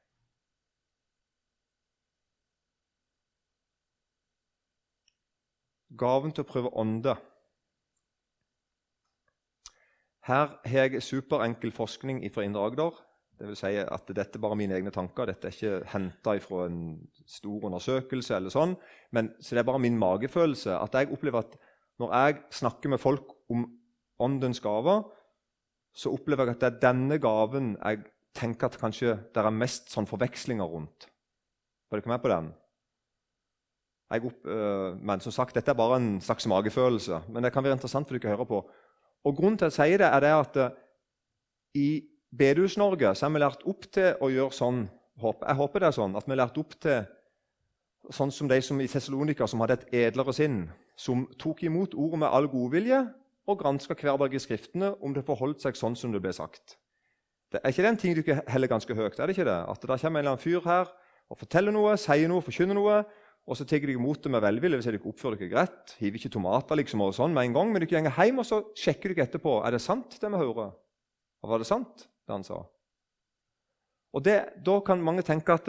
[6.00, 7.12] Gaven til å prøve ånde.
[10.24, 13.00] Her har jeg superenkel forskning fra Indre Agder.
[13.36, 15.28] Det vil si at dette er bare mine egne tanker.
[15.28, 16.82] Dette er ikke henta fra en
[17.26, 18.36] stor undersøkelse.
[18.36, 18.76] eller sånn,
[19.10, 20.78] men så det er bare min magefølelse.
[20.78, 21.58] At jeg opplever at
[22.00, 23.66] når jeg snakker med folk om
[24.22, 25.02] åndens gaver,
[25.92, 28.02] så opplever jeg at det er denne gaven jeg
[28.36, 31.08] tenker at kanskje det er mest sånn forvekslinger rundt.
[31.90, 32.52] Var dere med på den?
[34.12, 37.22] Opp, øh, men som sagt, dette er bare en slags magefølelse.
[37.32, 38.62] Men det kan være interessant for dere å høre på.
[39.24, 40.76] Og Grunnen til at jeg sier det, er det at uh,
[41.78, 42.02] i
[42.36, 44.82] Bedehus-Norge så er vi lært opp til å gjøre sånn
[45.22, 47.04] Jeg håper det er sånn at vi er lært opp til
[48.10, 50.64] sånn som de som i Tessalonika, som hadde et edlere sinn,
[50.98, 53.04] som tok imot ordet med all godvilje
[53.52, 56.76] og granska hver dag i Skriftene om det forholdt seg sånn som det ble sagt.
[57.52, 59.18] Det er ikke den ting du heller ganske høyt?
[59.20, 59.58] er det ikke det?
[59.68, 60.92] At det kommer en eller annen fyr her
[61.30, 63.02] og forteller noe, sier noe, forkynner noe,
[63.42, 64.78] og så tar de imot det med velvilje.
[64.78, 67.82] Hvis dere oppfører dere greit, hiver ikke tomater liksom og sånn med en gang, men
[67.82, 70.72] dere går hjem og så sjekker dere etterpå er det sant det vi hører.
[71.42, 72.60] Og var det sant, det han sa?
[74.12, 75.68] Og det, Da kan mange tenke at,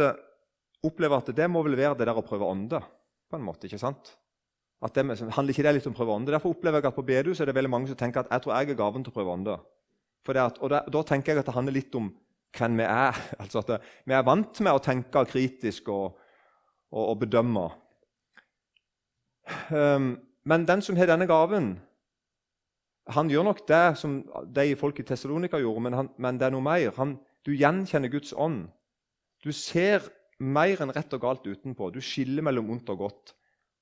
[0.83, 2.83] oppleve at det må vel være det der å prøve ånde.
[3.31, 4.13] på en måte, ikke sant?
[4.83, 6.33] At det, handler ikke det litt om å prøve ånde?
[6.35, 8.57] Derfor opplever jeg at på bedehus er det veldig mange som tenker at jeg tror
[8.57, 9.55] jeg er gaven til å prøve ånde.
[10.27, 12.09] Og da, da, tenker jeg at det handler litt om
[12.57, 13.21] hvem vi er.
[13.41, 16.19] Altså at det, Vi er vant med å tenke kritisk og,
[16.91, 17.65] og, og bedømme.
[19.71, 20.13] Um,
[20.47, 21.73] men den som har denne gaven,
[23.11, 24.21] han gjør nok det som
[24.55, 26.91] de folk i Tessalonika gjorde, men, han, men, det er noe mer.
[26.99, 28.67] Han, du gjenkjenner Guds ånd.
[29.43, 30.07] Du ser
[30.39, 31.91] mer enn rett og galt utenpå.
[31.91, 33.33] Du skiller mellom ondt og godt.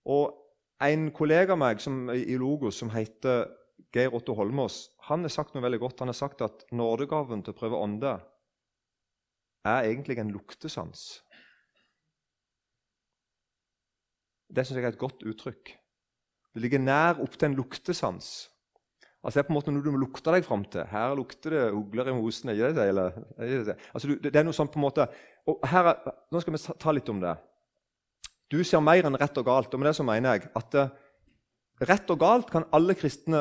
[0.10, 0.41] Og
[0.82, 3.46] En kollega av meg som, i Logos som heter
[3.94, 6.02] Geir Otto Holmås, han har sagt noe veldig godt.
[6.02, 8.16] Han har sagt at nådegaven til å prøve ånde
[9.68, 11.22] er egentlig en luktesans.
[14.52, 15.76] Det syns jeg er et godt uttrykk.
[16.52, 18.32] Det ligger nær opp til en luktesans.
[19.22, 20.88] Altså Det er på en måte noe du må lukte deg fram til.
[20.90, 22.50] Her lukter det ugler i mosen.
[22.50, 22.88] ikke det?
[22.90, 25.08] Eller, det, altså, det er noe sånn på en måte,
[25.46, 25.94] og her,
[26.32, 27.36] Nå skal vi ta litt om det.
[28.52, 29.74] Du ser mer enn rett og galt.
[29.74, 30.92] og med det så mener jeg at uh,
[31.82, 33.40] Rett og galt kan alle kristne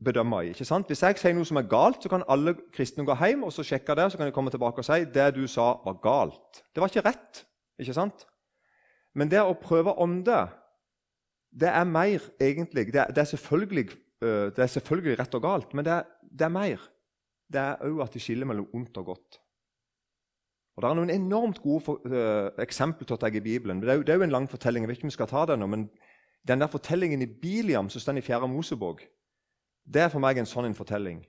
[0.00, 0.52] bedømme i.
[0.54, 0.86] ikke sant?
[0.88, 3.60] Hvis jeg sier noe som er galt, så kan alle kristne gå hjem og så
[3.68, 6.62] sjekke det, så kan de komme tilbake og si det du sa, var galt.
[6.72, 7.42] Det var ikke rett.
[7.76, 8.24] ikke sant?
[9.12, 10.40] Men det å prøve om det
[11.52, 13.90] det er mer egentlig Det er, det er selvfølgelig
[14.22, 16.82] Eh, det er selvfølgelig rett og galt, men det er, det er mer.
[17.52, 19.40] Det er òg at de skiller mellom ondt og godt.
[20.76, 23.82] Og Det er noen enormt gode for, uh, eksempler til deg i Bibelen.
[23.82, 24.82] Det er, jo, det en lang fortelling.
[24.82, 25.90] jeg vet ikke om vi skal ta den nå, men
[26.48, 28.48] Den der fortellingen i Biliam som står i 4.
[28.48, 29.02] Mosebok,
[29.86, 31.20] det er for meg en sånn en fortelling.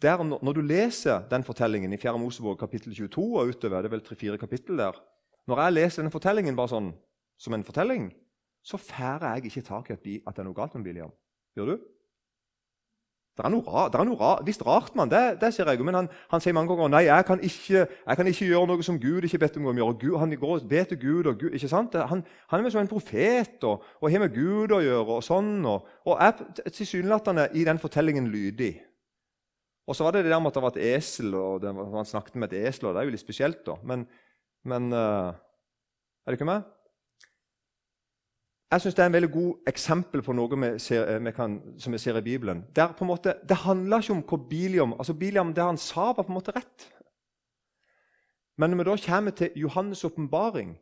[0.00, 2.16] Der, når du leser den fortellingen i 4.
[2.16, 4.96] Mosebok kapittel 22 og utover, det er vel 3-4 kapittel der,
[5.46, 6.88] Når jeg leser denne fortellingen bare sånn,
[7.38, 8.08] som en fortelling,
[8.64, 11.12] så får jeg ikke tak i at det er noe galt med Biliam.
[11.54, 11.84] Gjør du?
[13.36, 15.84] Det er noe, rart, det er noe ra, visst rart, man, det, det sier jeg.
[15.84, 18.86] Men han, han, sier mange ganger nei, jeg kan, ikke, jeg kan ikke gjøre noe
[18.86, 19.96] som Gud ikke bedt om å gjøre.
[20.00, 21.28] Gud, han går og ber til Gud.
[21.28, 21.98] og Gud, ikke sant?
[22.12, 25.18] Han, han er som en profet og, og har med Gud å gjøre.
[25.18, 26.32] Og sånn, og, og er
[26.70, 28.72] tilsynelatende i den fortellingen lydig.
[29.86, 32.08] Og så var det det der med at det var et esel, og det, han
[32.08, 32.88] snakket med et esel.
[32.88, 33.76] og Det er jo litt spesielt, da.
[33.84, 34.08] Men,
[34.64, 35.36] men uh,
[36.24, 36.64] Er det ikke meg?
[38.70, 41.92] Jeg synes Det er en veldig god eksempel på noe vi ser, vi kan, som
[41.92, 42.64] vi ser i Bibelen.
[42.76, 46.00] Der på en måte, det handler ikke om hva Biliam altså Biliam, Det han sa,
[46.12, 46.92] var på en måte rett.
[48.58, 50.78] Men når vi da kommer til Johannes' åpenbaring,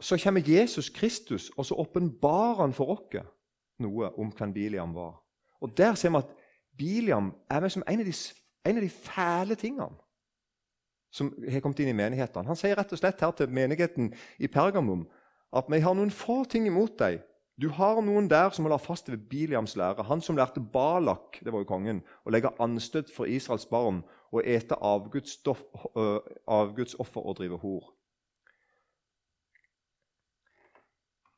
[0.00, 3.26] så kommer Jesus Kristus, og så åpenbarer han for oss
[3.78, 5.22] noe om hvem Biliam var.
[5.60, 6.34] Og Der ser vi at
[6.78, 8.14] Biliam er som en av de,
[8.66, 9.96] en av de fæle tingene
[11.12, 12.48] som har kommet inn i menighetene.
[12.48, 15.04] Han sier rett og slett her til menigheten i Pergamum
[15.52, 17.20] at vi har noen få ting imot deg.
[17.60, 20.02] Du har noen der som holder fast ved Biliams lære.
[20.08, 24.00] Han som lærte Balak det var jo kongen, å legge anstøt for Israels barn
[24.32, 27.92] og ete avgudsoffer og drive hor.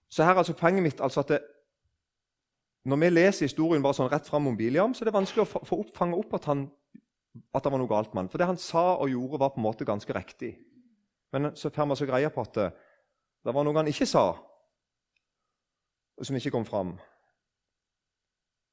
[0.08, 1.40] Så her er altså poenget mitt altså at det,
[2.84, 5.64] Når vi leser historien bare sånn rett fram om Biliam, så er det vanskelig å
[5.64, 6.66] få opp, fange opp at, han,
[7.56, 8.28] at det var noe galt med han.
[8.28, 10.52] For det han sa og gjorde, var på en måte ganske riktig.
[11.32, 12.60] Men så får vi så greie på at
[13.44, 14.30] det var noe han ikke sa,
[16.14, 16.94] og som ikke kom fram.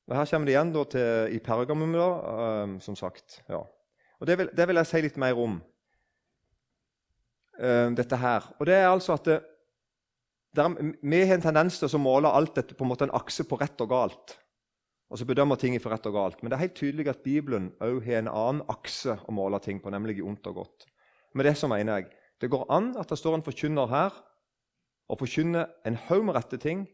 [0.08, 2.08] Og Her kommer det igjen til, i Pergamum, da,
[2.64, 3.42] um, som sagt.
[3.50, 3.62] Ja.
[4.20, 5.58] Og det vil, det vil, jeg si litt mer om,
[7.60, 8.50] um, dette her.
[8.60, 9.40] Og det er altså at det,
[10.56, 13.48] der, Vi har en tendens til å måle alt dette på en måte en akse
[13.48, 14.36] på rett og galt.
[15.12, 16.42] Og så bedømmer ting for rett og galt.
[16.42, 19.80] Men det er helt tydelig at Bibelen òg har en annen akse å måle ting
[19.84, 20.88] på, nemlig i ondt og godt.
[21.36, 22.12] Med det så mener jeg
[22.42, 24.16] det går an at det står en forkynner her
[25.12, 26.86] og forkynne en haug med rette ting,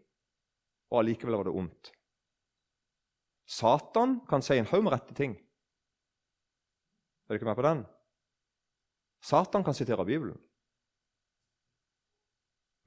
[0.89, 1.91] og allikevel var det ondt.
[3.47, 5.38] Satan kan si en haug med rette ting.
[7.28, 7.86] Er du ikke med på den?
[9.22, 10.38] Satan kan sitere Bibelen.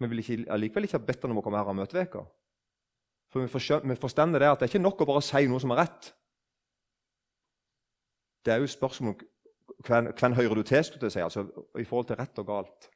[0.01, 2.25] Vi vil ikke, allikevel ikke ha bedt han om å komme her og møte veka.
[3.31, 5.85] For vi forstår det at det er ikke nok å bare si noe som er
[5.85, 6.15] rett.
[8.45, 9.21] Det er jo spørsmål om
[9.87, 11.45] hvem, hvem hører du til, skulle jeg si, altså,
[11.79, 12.89] i forhold til rett og galt.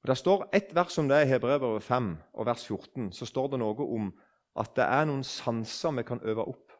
[0.00, 3.12] Og Det står ett vers om det i Hebrevet 5 og vers 14.
[3.12, 4.10] Så står det noe om
[4.58, 6.72] at det er noen sanser vi kan øve opp.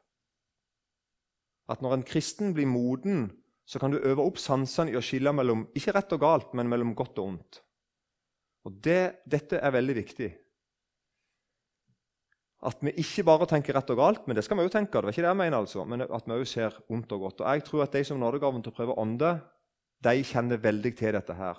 [1.71, 3.29] At når en kristen blir moden,
[3.67, 6.69] så kan du øve opp sansene i å skille mellom ikke rett og galt, men
[6.69, 7.61] mellom godt og ondt.
[8.67, 10.31] Og det, Dette er veldig viktig.
[12.67, 14.99] At vi ikke bare tenker rett og galt, men det skal vi jo tenke.
[14.99, 17.41] det var ikke det jeg mener altså, Men at vi også ser ondt og godt.
[17.41, 19.41] Og Jeg tror at de som nådegaven til å prøve ånde,
[20.05, 21.57] de kjenner veldig til dette her.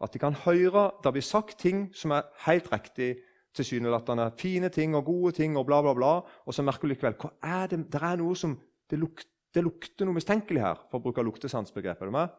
[0.00, 3.16] At de kan høre det blir sagt ting som er helt riktig,
[3.54, 6.12] tilsynelatende fine ting og gode ting, og bla, bla, bla,
[6.46, 8.54] og så merker du likevel hva er det, det er noe som,
[8.90, 12.04] det, lukter, det lukter noe mistenkelig her, for å bruke luktesansbegrepet.
[12.04, 12.36] Er du med?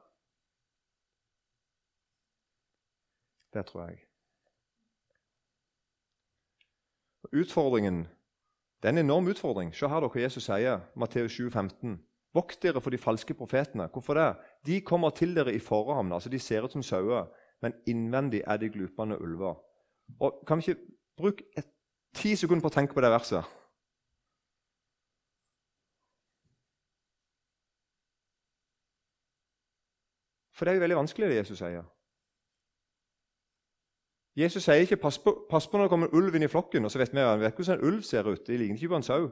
[3.54, 4.00] Det tror jeg.
[7.34, 8.06] Utfordringen
[8.80, 9.74] det er en enorm utfordring.
[9.76, 11.98] Se her hva Jesus sier, Matteus 7, 15.
[12.34, 13.90] Vokt dere for de falske profetene.
[13.92, 14.30] Hvorfor det?
[14.66, 16.14] De kommer til dere i forhavn.
[16.14, 17.28] altså De ser ut som sauer,
[17.62, 19.56] men innvendig er de glupende ulver.
[20.20, 20.82] Og Kan vi ikke
[21.18, 21.44] bruke
[22.16, 23.44] ti sekunder på å tenke på det verset?
[30.60, 31.84] For det er jo veldig vanskelig, det Jesus sier.
[34.36, 36.86] Jesus sier ikke 'pass på, pass på når det kommer ulv inn i flokken'.
[36.86, 38.48] og så vet Vi vi hvordan en ulv ser ut.
[38.48, 39.32] De ligner ikke på en sau.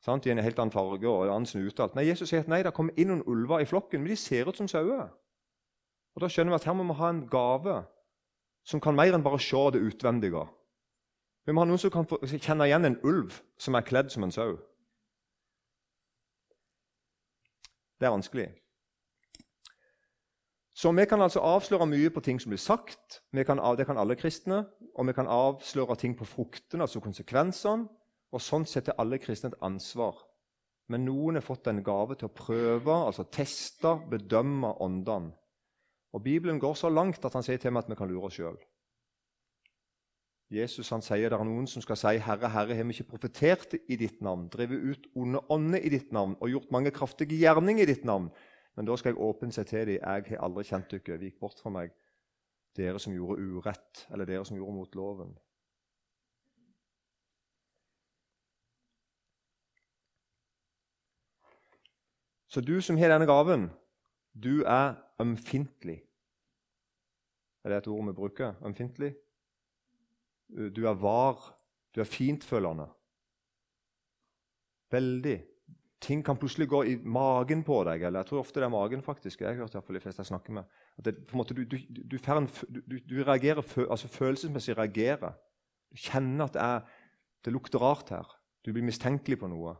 [0.00, 0.24] Sant?
[0.24, 1.88] har en helt annen farge og en annen snute.
[1.94, 4.48] Nei, Jesus sier at nei, det kommer inn noen ulver i flokken, men de ser
[4.48, 5.08] ut som sauer.
[6.14, 7.82] Og Da skjønner vi at her må vi ha en gave
[8.68, 10.44] som kan mer enn bare se det utvendige.
[11.46, 14.34] Vi må ha noen som kan kjenne igjen en ulv som er kledd som en
[14.34, 14.58] sau.
[17.98, 18.48] Det er vanskelig.
[20.78, 23.22] Så vi kan altså avsløre mye på ting som blir sagt.
[23.34, 24.66] Kan, det kan alle kristne.
[24.94, 27.88] Og vi kan avsløre ting på fruktene, altså konsekvensene.
[28.30, 30.20] Og sånn sett er alle kristne et ansvar.
[30.88, 35.32] Men noen har fått en gave til å prøve, altså teste, bedømme åndene.
[36.12, 38.38] Og Bibelen går så langt at han sier til meg at vi kan lure oss
[38.38, 38.56] sjøl.
[40.48, 43.74] Jesus han sier det er noen som skal si, 'Herre, Herre, har vi ikke profetert
[43.88, 47.82] i ditt navn?' 'Drevet ut onde ånder i ditt navn og gjort mange kraftige gjerninger
[47.82, 48.30] i ditt navn?'
[48.76, 51.18] Men da skal jeg åpent si til dem, 'Jeg har aldri kjent dere.
[51.18, 51.90] Vik bort fra meg,
[52.76, 55.36] dere som gjorde urett, eller dere som gjorde mot loven.'
[62.48, 63.70] Så du som har denne gaven,
[64.32, 66.02] du er ømfintlig.
[67.64, 68.54] Er det et ord vi bruker?
[68.64, 69.14] Ømfintlig?
[70.76, 71.58] Du er var.
[71.94, 72.88] Du er fintfølende.
[74.90, 75.38] Veldig.
[76.00, 78.02] Ting kan plutselig gå i magen på deg.
[78.02, 79.02] eller jeg tror ofte det er magen.
[79.02, 79.40] faktisk.
[79.40, 80.64] Jeg har hørt i de fleste jeg snakker med.
[80.98, 81.76] At det, på en måte, du, du,
[82.08, 85.32] du, du, reagerer, altså følelsesmessig reagerer.
[85.90, 86.80] Du kjenner at det, er,
[87.44, 88.38] det lukter rart her.
[88.64, 89.74] Du blir mistenkelig på noe.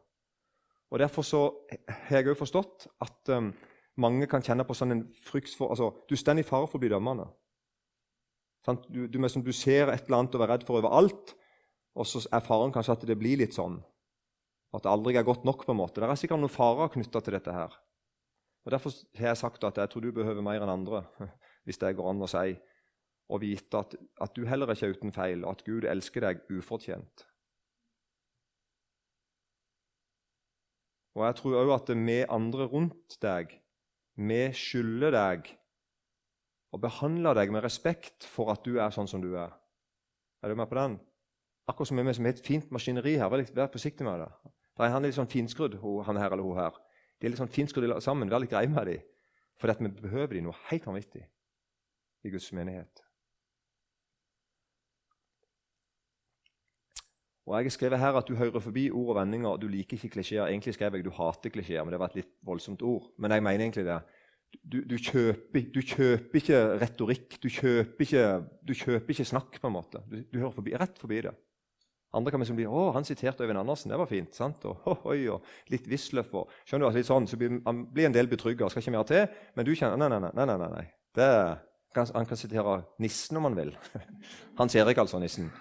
[0.91, 1.43] Og Derfor så
[1.89, 3.53] har jeg òg forstått at um,
[4.01, 6.83] mange kan kjenne på sånn en frykt for altså, Du står i fare for å
[6.83, 7.29] bli dømmende.
[8.89, 11.33] Du, du, du, ser et eller annet og er redd for overalt,
[11.97, 13.79] og så er faren kanskje at det blir litt sånn.
[14.77, 15.65] At det aldri er godt nok.
[15.65, 16.01] på en måte.
[16.01, 17.53] Det er sikkert noen farer knytta til dette.
[17.53, 17.73] her.
[18.67, 21.07] Og Derfor har jeg sagt at jeg tror du behøver mer enn andre,
[21.65, 22.59] hvis det går an å si,
[23.29, 26.45] å vite at, at du heller ikke er uten feil, og at Gud elsker deg
[26.53, 27.25] ufortjent.
[31.17, 33.57] Og jeg tror òg at vi andre rundt deg,
[34.19, 35.53] vi skylder deg
[36.75, 39.55] og behandler deg med respekt for at du er sånn som du er.
[40.43, 40.99] Er du med på den?
[41.69, 43.31] Akkurat som vi som har et fint maskineri her.
[43.31, 44.29] Vær, litt, vær forsiktig med det.
[44.79, 46.77] han er litt sånn finskrudd, han her eller hun her.
[47.19, 48.31] De er litt sånn finskrudd sammen.
[48.31, 49.05] Vær litt grei med dem.
[49.59, 51.25] For vi behøver dem noe helt vanvittig
[52.25, 53.08] i Guds menighet.
[57.49, 60.11] Og Jeg har skrevet her at du hører forbi ord og vendinger, du liker ikke
[60.19, 60.51] klisjeer.
[60.51, 63.07] Egentlig skrev jeg du hater klisjeer, men det var et litt voldsomt ord.
[63.17, 63.99] Men jeg mener egentlig det.
[64.61, 68.25] Du, du, kjøper, du kjøper, ikke retorikk, du kjøper ikke,
[68.69, 69.61] du kjøper ikke, snakk.
[69.61, 70.03] på en måte.
[70.13, 71.33] Du, hører forbi, rett forbi det.
[72.13, 73.91] Andre kan liksom bli 'Å, han siterte Øyvind Andersen.
[73.91, 74.65] Det var fint.' sant?
[74.65, 77.85] Og, oh, oi, og litt Wisløff og skjønner du, at litt sånn, så blir, Han
[77.93, 79.27] blir en del betrygga, skal ikke mer til.
[79.57, 80.33] Men du kjenner Nei, nei, nei.
[80.35, 80.85] nei, nei, nei.
[81.17, 81.29] Det,
[81.97, 83.73] han kan sitere nissen om han vil.
[84.61, 85.53] Hans Erik, altså, nissen.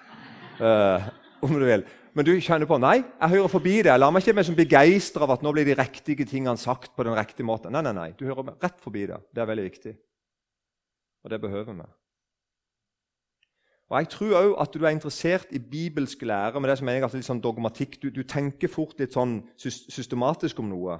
[0.59, 1.03] Uh,
[1.45, 1.85] om du vil.
[2.17, 3.91] Men du kjenner på nei, jeg hører forbi det.
[3.91, 6.95] Jeg lar meg ikke være som begeistra av at nå blir de riktige tingene sagt
[6.97, 7.75] på den riktige måten.
[7.75, 9.19] Nei, nei, nei, du hører rett forbi det.
[9.29, 9.93] Det er veldig viktig.
[11.25, 11.87] Og det behøver vi.
[13.87, 17.05] Og Jeg tror òg at du er interessert i bibelsk lære, med det som er
[17.05, 18.01] litt sånn dogmatikk.
[18.01, 20.97] Du, du, tenker fort litt sånn systematisk om noe.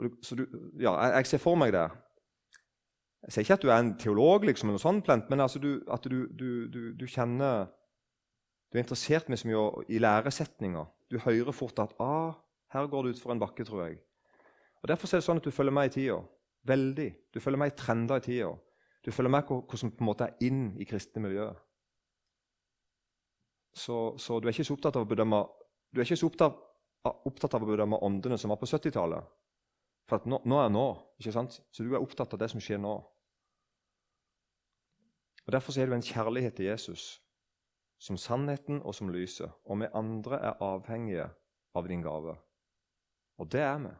[0.00, 0.46] Du, så du,
[0.80, 1.88] ja, jeg, jeg, ser for meg det.
[3.26, 5.60] Jeg sier ikke at du er en teolog, liksom, eller noe sånt, men altså
[5.92, 7.68] at du, kjenner
[8.70, 10.84] du er interessert mye i læresetninger.
[11.10, 12.34] Du hører fort at ah,
[12.70, 13.98] her går det utfor en bakke, tror jeg.
[14.82, 16.20] Og Derfor er det sånn at du følger med i tida.
[16.70, 17.08] Veldig.
[17.34, 18.52] Du følger med i trender i tida.
[19.04, 21.56] Du følger med hva som på en måte er inn i kristne miljøer.
[23.74, 25.44] Så, så, du er ikke så opptatt av å bedømme
[25.90, 26.58] du er ikke så opptatt,
[27.26, 29.26] opptatt av å bedømme åndene som var på 70-tallet.
[30.06, 30.84] For nå, nå, er nå.
[31.18, 31.56] ikke sant?
[31.74, 32.92] Så du er opptatt av det som skjer nå.
[35.46, 37.16] Og Derfor er du en kjærlighet til Jesus
[38.00, 39.52] som sannheten og som lyset.
[39.64, 41.28] Og vi andre er avhengige
[41.74, 42.36] av din gave.
[43.38, 43.92] Og det er vi.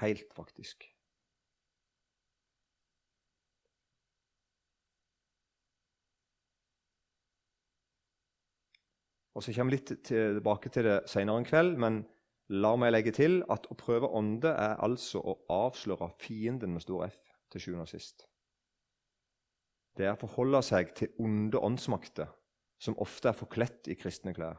[0.00, 0.90] Helt, faktisk.
[9.34, 12.04] Og Så kommer vi litt tilbake til det senere en kveld, men
[12.54, 17.08] la meg legge til at å prøve ånde er altså å avsløre fienden med stor
[17.08, 17.18] F
[17.50, 18.28] til sjuende og sist.
[19.94, 22.30] Det er å forholde seg til onde åndsmakter,
[22.82, 24.58] som ofte er forkledt i kristne klær.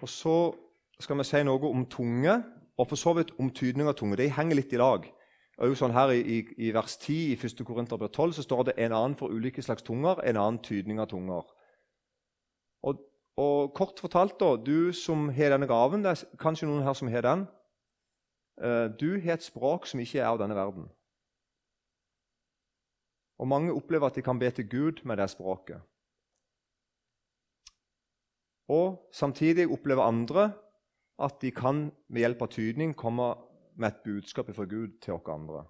[0.00, 0.36] Og Så
[1.00, 2.38] skal vi si noe om tunge,
[2.76, 4.16] og for så vidt om tydning av tunge.
[4.16, 5.04] De henger litt i lag.
[5.64, 7.62] Og sånn her i, i, vers 10 i 1.
[7.64, 11.08] Korinter 12 så står det en annen for ulike slags tunger, en annen tydning av
[11.08, 11.48] tunger.
[12.84, 13.00] Og,
[13.40, 17.08] og kort fortalt, da, du som har denne gaven Det er kanskje noen her som
[17.08, 17.46] har den.
[18.56, 20.88] Uh, du har et språk som ikke er av denne verden.
[23.36, 25.80] Og mange opplever at de kan be til Gud med det språket.
[28.72, 30.52] Og samtidig opplever andre
[31.22, 33.34] at de kan med hjelp av tydning komme
[33.76, 35.64] med et budskap fra Gud til oss andre.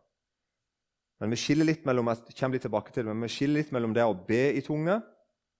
[1.20, 4.04] Men vi skiller litt mellom, jeg litt tilbake til men vi skiller litt mellom det
[4.04, 4.98] å be i tunge,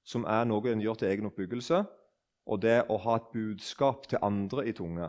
[0.04, 1.84] som er noe en gjør til egen oppbyggelse,
[2.46, 5.08] og det å ha et budskap til andre i tunge.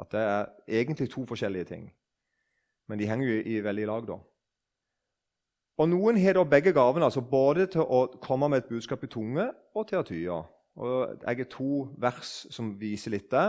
[0.00, 0.46] At det er
[0.80, 1.90] egentlig to forskjellige ting.
[2.88, 4.18] Men de henger jo i, veldig lag, da.
[5.80, 9.08] Og Noen har da begge gavene, altså både til å komme med et budskap i
[9.12, 10.38] tunge og til å tye.
[10.80, 13.48] Og Jeg har to vers som viser litt det.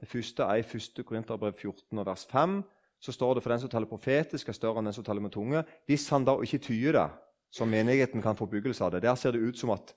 [0.00, 1.04] Det første er i 1.
[1.06, 2.62] Korinterbrev 14, vers 5.
[3.02, 5.34] Så står det for den som taler profetisk, er større enn den som taler med
[5.34, 5.64] tunge.
[5.86, 7.08] Hvis han da ikke tyer det,
[7.52, 9.02] så menigheten kan få byggelse av det.
[9.02, 9.94] Der ser det ut som at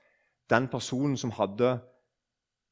[0.50, 1.80] den personen som hadde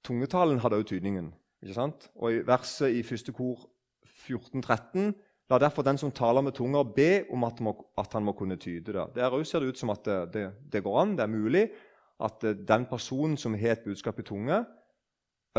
[0.03, 1.33] tungetalen, hadde også tydningen.
[1.63, 2.09] Ikke sant?
[2.19, 3.31] Og i verset i 1.
[3.35, 3.69] kor
[4.27, 5.13] 14-13
[5.51, 8.55] La derfor den som taler med tunger, be om at, må, at han må kunne
[8.57, 9.03] tyde det.
[9.17, 11.63] Der òg ser det ut som at det, det, det, går an, det er mulig,
[12.23, 14.63] at eh, den personen som har et budskap i tunge,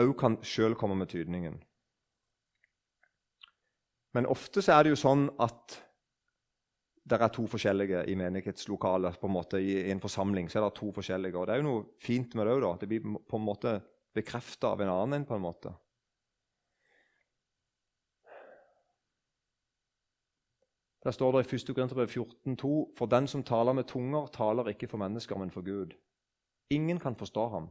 [0.00, 1.60] òg kan sjøl komme med tydningen.
[4.14, 5.78] Men ofte så er det jo sånn at
[7.04, 9.20] det er to forskjellige i menighetslokalet.
[9.20, 11.36] på en måte, I en forsamling så er det to forskjellige.
[11.36, 12.78] og Det er jo noe fint med det òg.
[12.80, 13.80] Det blir på en måte
[14.14, 15.26] bekrefta av en annen.
[15.26, 15.74] på en måte.
[21.04, 21.74] Der står det i 1.
[21.74, 25.92] Korinterbrev 14,2.: For den som taler med tunger, taler ikke for mennesker, men for Gud.
[26.70, 27.68] Ingen kan forstå ham,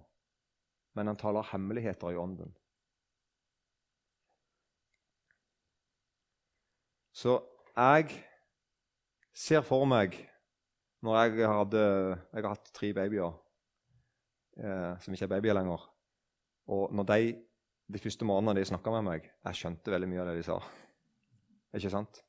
[0.96, 2.56] men han taler hemmeligheter i ånden.
[7.14, 7.40] Så
[7.78, 8.24] jeg
[9.34, 10.30] ser for meg
[11.02, 11.80] Når jeg hadde
[12.34, 13.34] Jeg har hatt tre babyer
[14.58, 15.90] eh, som ikke er babyer lenger.
[16.68, 17.46] Og når de
[17.94, 20.60] de første månedene de snakka med meg Jeg skjønte veldig mye av det de sa.
[21.74, 22.24] Ikke sant?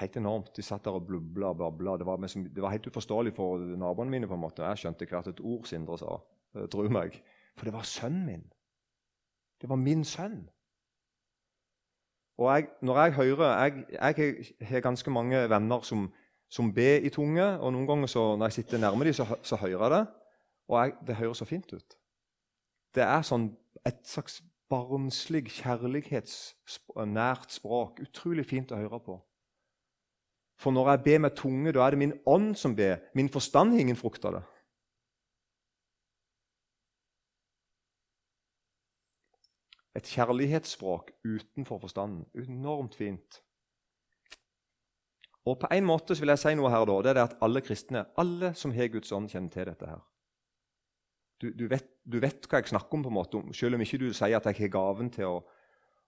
[0.00, 0.56] Helt enormt.
[0.56, 1.96] De satt der og blubla og babla.
[1.96, 4.26] Det det var helt uforståelig for naboene mine.
[4.26, 4.62] på en måte.
[4.62, 6.18] Jeg skjønte hvert et ord Sindre sa.
[6.70, 7.22] Tro meg.
[7.56, 8.52] For det var sønnen min.
[9.60, 10.48] Det var min sønn.
[12.38, 16.12] Og jeg, når jeg hører Jeg, jeg har ganske mange venner som,
[16.50, 17.60] som ber i tunge.
[17.60, 20.06] Og noen ganger så, når jeg sitter nærme dem, så, så, hører jeg det.
[20.68, 21.96] Og jeg, det høres så fint ut.
[22.94, 28.00] Det er sånn et slags barnslig, kjærlighetsnært språk.
[28.02, 29.33] Utrolig fint å høre på.
[30.60, 33.00] For når jeg ber med tunge, da er det min ånd som ber.
[33.14, 34.44] Min forstand har ingen frukt av det.
[39.94, 42.24] Et kjærlighetsspråk utenfor forstanden.
[42.34, 43.42] Enormt fint.
[45.44, 47.60] Og på en måte vil jeg si noe her da, det er det at alle
[47.60, 49.86] kristne, alle som har Guds ånd, kjenner til dette.
[49.86, 50.00] her.
[51.42, 54.00] Du, du, vet, du, vet, hva jeg snakker om, på en måte, selv om ikke
[54.00, 55.42] du sier at jeg har gaven til å,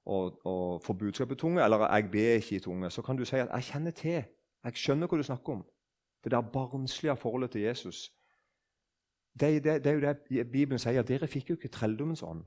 [0.06, 3.26] å, å få budskap i tunge, eller jeg ber ikke i tunge, så kan du
[3.28, 4.22] si at jeg kjenner til,
[4.66, 5.64] jeg skjønner hva du snakker om.
[6.24, 8.08] Det der barnslige forholdet til Jesus.
[9.38, 11.04] Det, det, det er jo det Bibelen sier.
[11.06, 12.46] Dere fikk jo ikke trelldommens ånd.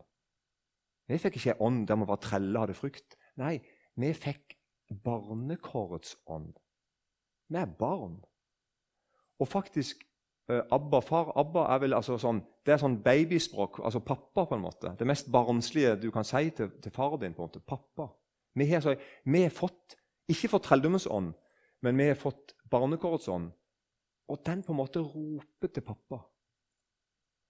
[1.09, 3.15] Vi fikk ikke ånd der vi var trelle og hadde frykt.
[3.39, 3.57] Nei,
[3.97, 4.57] vi fikk
[5.05, 6.53] barnekårets ånd.
[7.49, 8.19] Vi er barn.
[9.39, 10.03] Og faktisk
[10.51, 14.45] uh, Abba, far Abba er vel altså sånn, det er sånn babyspråk, altså pappa.
[14.45, 14.93] på en måte.
[14.99, 17.33] Det mest barnslige du kan si til, til far din.
[17.33, 18.09] på en måte, Pappa.
[18.57, 18.95] Vi har, så,
[19.25, 19.95] vi har fått,
[20.27, 21.33] ikke fått trelldommens ånd,
[21.81, 23.51] men vi har fått barnekårets ånd.
[24.29, 26.21] Og den på en måte roper til pappa.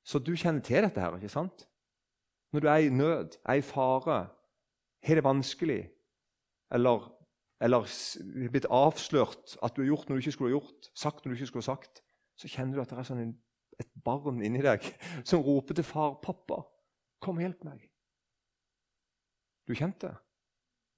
[0.05, 1.65] Så du kjenner til dette her, ikke sant?
[2.53, 4.19] Når du er i nød, er i fare,
[5.05, 5.81] har det vanskelig,
[6.73, 7.11] eller,
[7.61, 7.85] eller
[8.49, 11.37] blitt avslørt at du har gjort noe du ikke skulle ha gjort, sagt noe du
[11.37, 12.01] ikke skulle ha sagt,
[12.39, 13.35] så kjenner du at det er sånn en,
[13.79, 14.85] et barn inni deg
[15.29, 16.63] som roper til far 'Pappa,
[17.21, 17.85] kom og hjelp meg.'
[19.69, 20.17] Du kjente det?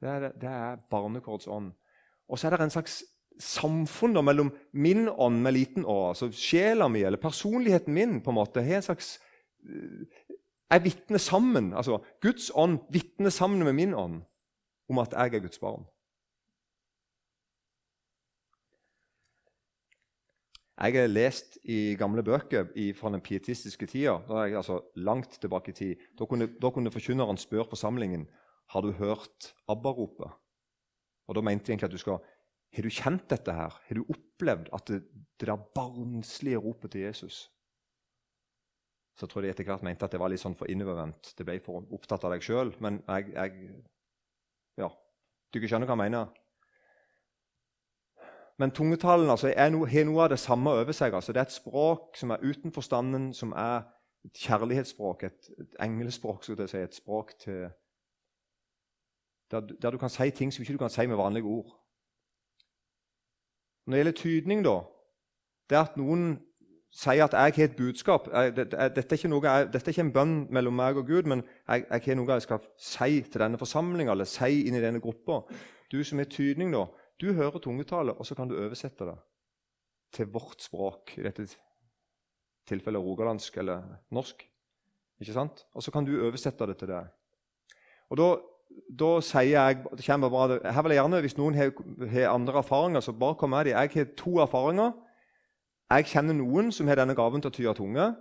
[0.07, 1.73] Er, det er barnekårets ånd.
[2.31, 3.01] Og så er det en slags
[3.41, 8.37] samfunn mellom min ånd med liten å, altså sjela mi eller personligheten min, på en
[8.37, 9.17] måte, har en slags
[9.61, 11.73] Jeg eh, vitner sammen.
[11.77, 14.21] Altså Guds ånd vitner sammen med min ånd
[14.89, 15.85] om at jeg er Guds barn.
[20.81, 24.15] Jeg har lest i gamle bøker fra den pietistiske tida.
[24.25, 26.07] Da er jeg altså langt tilbake i tid.
[26.17, 28.25] Da kunne, da kunne forkynneren spørre forsamlingen
[28.73, 30.31] har du hørt ABBA-ropet.
[31.27, 32.23] Og Da mente jeg egentlig at du skal
[32.71, 33.73] Har du kjent dette her?
[33.87, 35.01] Har du opplevd at det,
[35.39, 37.49] det der barnslige ropet til Jesus
[39.19, 41.33] Så tror jeg de etter hvert mente at det var litt sånn for innovervendt.
[41.37, 42.71] Det ble for opptatt av deg sjøl.
[42.79, 43.81] Men jeg, jeg
[44.79, 44.87] Ja,
[45.51, 46.31] du ikke skjønner hva jeg mener?
[48.61, 51.13] Men tungetalen altså, har noe av det samme over seg.
[51.17, 53.83] Altså, det er et språk som er uten forstanden, som er
[54.25, 57.63] et kjærlighetsspråk, et, et englespråk, jeg si, et språk til
[59.51, 61.80] der, der, du kan si ting som ikke du kan si med vanlige ord.
[63.85, 64.79] Når det gjelder tydning, da
[65.69, 66.39] Det at noen
[66.91, 70.73] sier at 'jeg har et budskap' Dette er noe, dette er ikke en bønn mellom
[70.73, 74.25] meg og Gud, men jeg, jeg har noe jeg skal si til denne forsamlinga eller
[74.25, 75.41] si inn i denne gruppa.
[75.91, 76.85] Du som har tydning, da,
[77.21, 79.17] du hører tungetale, og så kan du oversette det
[80.11, 81.17] til vårt språk.
[81.17, 81.47] I dette
[82.67, 84.43] tilfellet rogalandsk eller norsk.
[85.21, 85.65] Ikke sant?
[85.73, 87.01] Og så kan du oversette det til det.
[88.09, 88.29] Og da,
[88.99, 91.71] da sier jeg det bare, Her vil jeg gjerne, Hvis noen har,
[92.11, 93.77] har andre erfaringer, så bare kom med dem.
[93.77, 94.91] Jeg har to erfaringer.
[95.91, 98.15] Jeg kjenner noen som har denne gaven til å tyde tunge,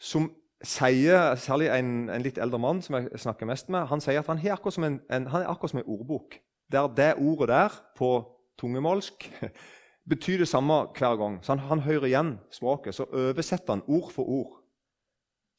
[0.00, 0.30] som
[0.62, 4.30] sier, særlig en, en, litt eldre mann som jeg snakker mest med, han sier at
[4.30, 6.38] han er akkurat som en, en, han er akkurat som en ordbok
[6.72, 8.10] der det ordet der på
[8.58, 9.26] tungemålsk
[10.10, 11.38] betyr det samme hver gang.
[11.42, 14.61] Så han, han hører igjen språket, så oversetter han ord for ord.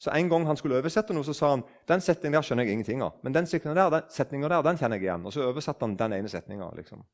[0.04, 2.76] Så En gang han skulle oversette noe, så sa han den setningen der skjønner jeg
[2.76, 3.14] ingenting av.
[3.24, 5.24] Men den setningen der, den, setningen der, den kjenner jeg igjen.
[5.24, 6.68] Og så oversatte han den ene setninga.
[6.76, 7.06] Liksom.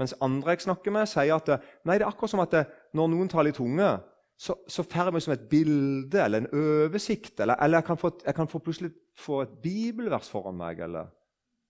[0.00, 1.52] Mens andre jeg snakker med, sier at
[1.86, 2.64] nei, det er akkurat som at det,
[2.98, 3.92] når noen taler i tunge,
[4.40, 7.34] så, så får jeg som et bilde eller en oversikt.
[7.44, 10.80] Eller, eller jeg, kan få, jeg, kan få, plutselig få et bibelvers foran meg.
[10.80, 11.12] eller,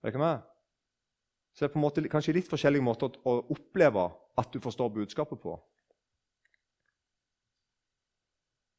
[0.01, 0.47] er det ikke med?
[1.53, 4.07] Så det er på en måte kanskje litt forskjellige måter å oppleve
[4.39, 5.57] at du forstår budskapet på.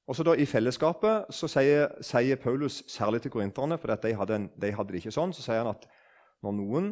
[0.07, 4.73] Også da I fellesskapet så sier, sier Paulus særlig til korinterne, for de hadde, de
[4.75, 5.87] hadde, det ikke sånn, så sier han at
[6.43, 6.91] når noen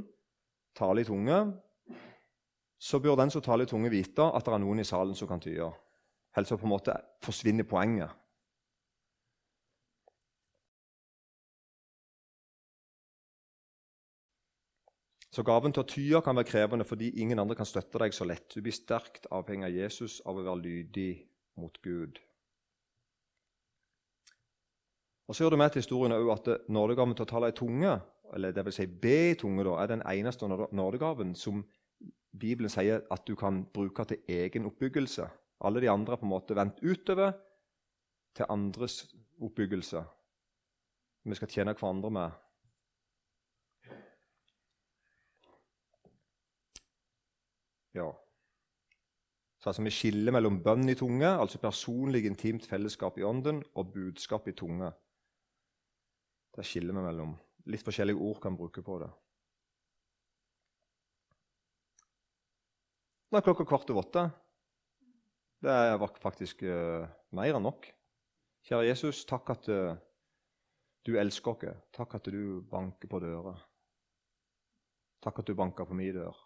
[0.79, 1.41] taler i tunge,
[2.81, 5.29] så bør den som taler i tunge, vite at det er noen i salen som
[5.29, 5.69] kan tyde.
[6.37, 6.95] Ellers på en måte
[7.25, 8.15] forsvinner poenget.
[15.31, 18.27] Så gaven til å tyde kan være krevende fordi ingen andre kan støtte deg så
[18.27, 18.49] lett.
[18.51, 21.13] Du blir sterkt avhengig av Jesus, av å være lydig
[21.59, 22.19] mot Gud.
[25.31, 27.91] Og Så gjør det med til historien at nådegaven til å tale i tunge,
[28.35, 31.61] eller vil si be i tunge, da, er den eneste nådegaven som
[32.35, 35.28] Bibelen sier at du kan bruke til egen oppbyggelse.
[35.62, 37.37] Alle de andre er på en måte vendt utover
[38.35, 39.05] til andres
[39.39, 40.03] oppbyggelse.
[41.22, 42.31] Vi skal tjene hverandre med.
[47.95, 48.09] Ja.
[49.61, 53.93] Så altså Vi skiller mellom bønn i tunge, altså personlig, intimt fellesskap i ånden, og
[53.95, 54.91] budskap i tunge.
[56.57, 57.34] Det skiller vi mellom.
[57.70, 59.11] Litt forskjellige ord kan bruke på det.
[63.30, 64.26] Nå er klokka kvart over åtte.
[65.62, 67.86] Det er faktisk uh, mer enn nok.
[68.66, 69.92] Kjære Jesus, takk at uh,
[71.07, 71.84] du elsker oss.
[71.94, 73.55] Takk at du banker på døra.
[75.22, 76.36] Takk at du banker på min dør.